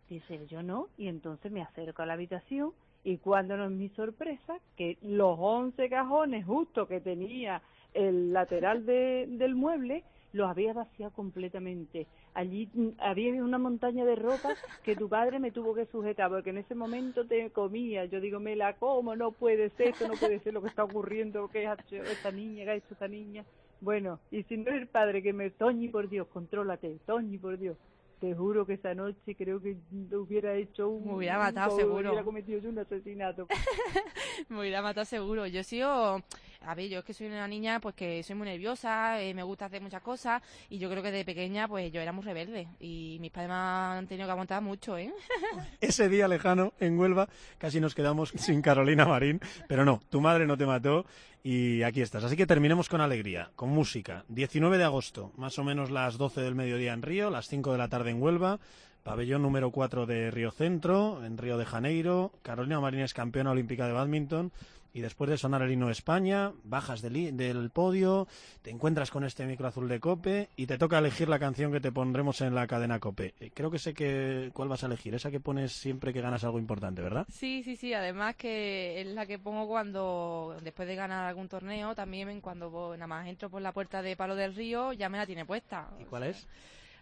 [0.09, 2.71] Dice, yo no, y entonces me acerco a la habitación
[3.03, 7.61] y cuando no es mi sorpresa, que los 11 cajones justo que tenía
[7.93, 12.07] el lateral de- del mueble, los había vaciado completamente.
[12.35, 16.51] Allí mm, había una montaña de ropa que tu padre me tuvo que sujetar, porque
[16.51, 18.05] en ese momento te comía.
[18.05, 20.83] Yo digo, me la como, no puede ser, esto no puede ser lo que está
[20.83, 23.43] ocurriendo, que ha hecho esta niña, que ha hecho esta niña.
[23.81, 25.49] Bueno, y si no es el padre que me...
[25.49, 27.77] Toñi, por Dios, contrólate, Toñi, por Dios.
[28.19, 29.75] Te juro que esa noche creo que
[30.13, 31.05] hubiera hecho un...
[31.07, 32.09] Me hubiera matado, un- seguro.
[32.09, 33.47] Hubiera cometido yo un asesinato.
[34.49, 35.45] Me hubiera matado seguro.
[35.47, 36.21] Yo he sido,
[36.65, 39.43] a ver, yo es que soy una niña pues que soy muy nerviosa, eh, me
[39.43, 42.67] gusta hacer muchas cosas y yo creo que de pequeña pues yo era muy rebelde
[42.79, 45.13] y mis padres me han tenido que aguantar mucho, ¿eh?
[45.81, 50.45] Ese día lejano en Huelva casi nos quedamos sin Carolina Marín, pero no, tu madre
[50.45, 51.05] no te mató
[51.43, 52.23] y aquí estás.
[52.23, 54.25] Así que terminemos con alegría, con música.
[54.29, 57.77] 19 de agosto, más o menos las 12 del mediodía en Río, las 5 de
[57.77, 58.59] la tarde en Huelva,
[59.03, 62.31] pabellón número 4 de Río Centro, en Río de Janeiro.
[62.41, 64.51] Carolina Marín es campeona olímpica de badminton.
[64.95, 68.29] Y después de sonar el himno de España, bajas del, del podio,
[68.61, 71.81] te encuentras con este micro azul de Cope y te toca elegir la canción que
[71.81, 73.33] te pondremos en la cadena Cope.
[73.41, 76.45] Eh, Creo que sé que cuál vas a elegir, esa que pones siempre que ganas
[76.45, 77.27] algo importante, ¿verdad?
[77.29, 81.93] Sí, sí, sí, además que es la que pongo cuando, después de ganar algún torneo,
[81.93, 85.25] también cuando nada más entro por la puerta de Palo del Río, ya me la
[85.25, 85.89] tiene puesta.
[85.99, 86.47] ¿Y cuál es?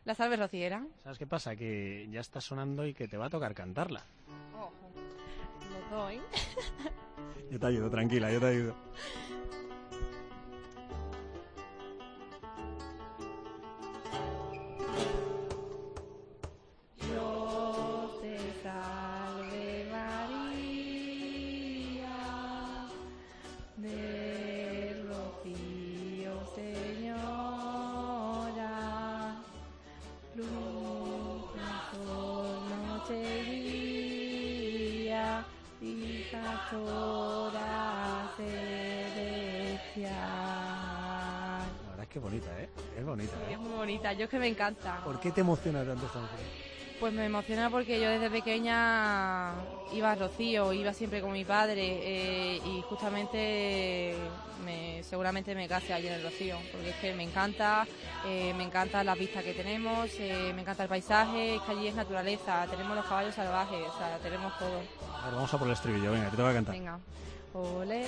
[0.05, 0.83] La salve rociera.
[1.03, 1.55] ¿Sabes qué pasa?
[1.55, 4.01] Que ya está sonando y que te va a tocar cantarla.
[4.57, 4.73] Ojo,
[5.71, 6.21] los dos, ¿eh?
[7.53, 8.75] Yo te ayudo, tranquila, yo te ayudo.
[43.21, 45.01] Es muy bonita, yo es que me encanta.
[45.03, 46.41] ¿Por qué te emociona tanto esta música?
[46.99, 49.53] Pues me emociona porque yo desde pequeña
[49.91, 54.15] iba a Rocío, iba siempre con mi padre eh, y justamente
[54.63, 57.85] me, seguramente me case allí en el Rocío, porque es que me encanta,
[58.25, 61.87] eh, me encanta las vistas que tenemos, eh, me encanta el paisaje, es que allí
[61.87, 64.79] es naturaleza, tenemos los caballos salvajes, o sea, tenemos todo.
[65.21, 66.73] A ver, vamos a por el estribillo, venga, te voy a cantar.
[66.73, 66.99] Venga.
[67.53, 68.05] Ole,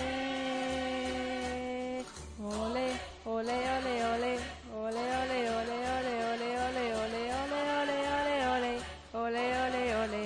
[2.41, 4.39] ole, ole, ole, ole,
[4.85, 8.73] ole, ole, ole, ole, ole, ole, ole, ole, ole, ole, ole,
[9.13, 10.25] ole, ole, ole.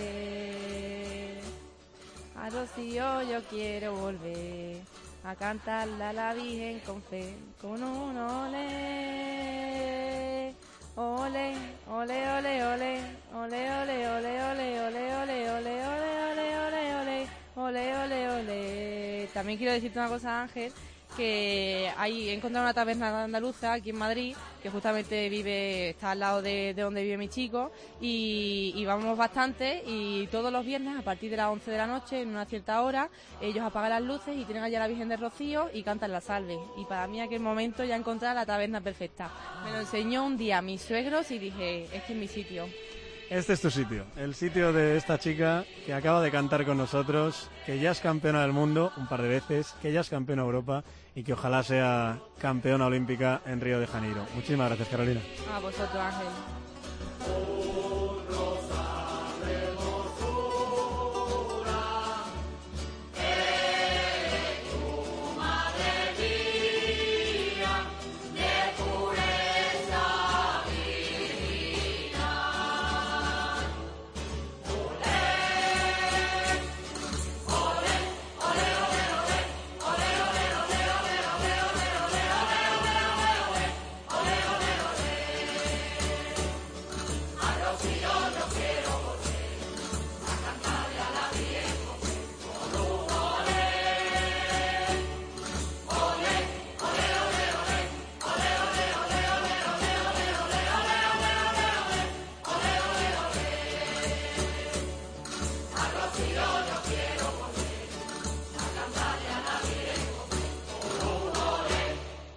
[2.36, 4.82] A Rocío yo quiero volver
[5.24, 8.66] a cantarle a la Virgen con fe, con un ole.
[10.96, 11.56] Ole,
[11.88, 13.02] ole, ole, ole,
[13.34, 19.30] ole, ole, ole, ole, ole, ole, ole, ole, ole, ole, ole, ole, ole, ole.
[19.34, 20.74] También quiero decirte una cosa, Ángel,
[21.16, 26.20] que hay, he encontrado una taberna andaluza aquí en Madrid, que justamente vive, está al
[26.20, 31.02] lado de, de donde vive mi chico, y, vamos bastante, y todos los viernes, a
[31.02, 33.10] partir de las 11 de la noche, en una cierta hora,
[33.42, 36.22] ellos apagan las luces y tienen allá a la Virgen de Rocío y cantan la
[36.22, 36.58] salve.
[36.78, 39.30] Y para mí aquel momento ya encontré la taberna perfecta.
[39.64, 42.68] Me lo enseñó un día mis suegros y dije, este es mi sitio.
[43.30, 47.48] Este es tu sitio, el sitio de esta chica que acaba de cantar con nosotros,
[47.64, 50.48] que ya es campeona del mundo un par de veces, que ya es campeona de
[50.48, 54.26] Europa y que ojalá sea campeona olímpica en Río de Janeiro.
[54.34, 55.22] Muchísimas gracias, Carolina.
[55.54, 56.28] A vosotros, Ángel.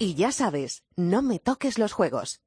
[0.02, 2.40] Y ya sabes, no me toques los juegos.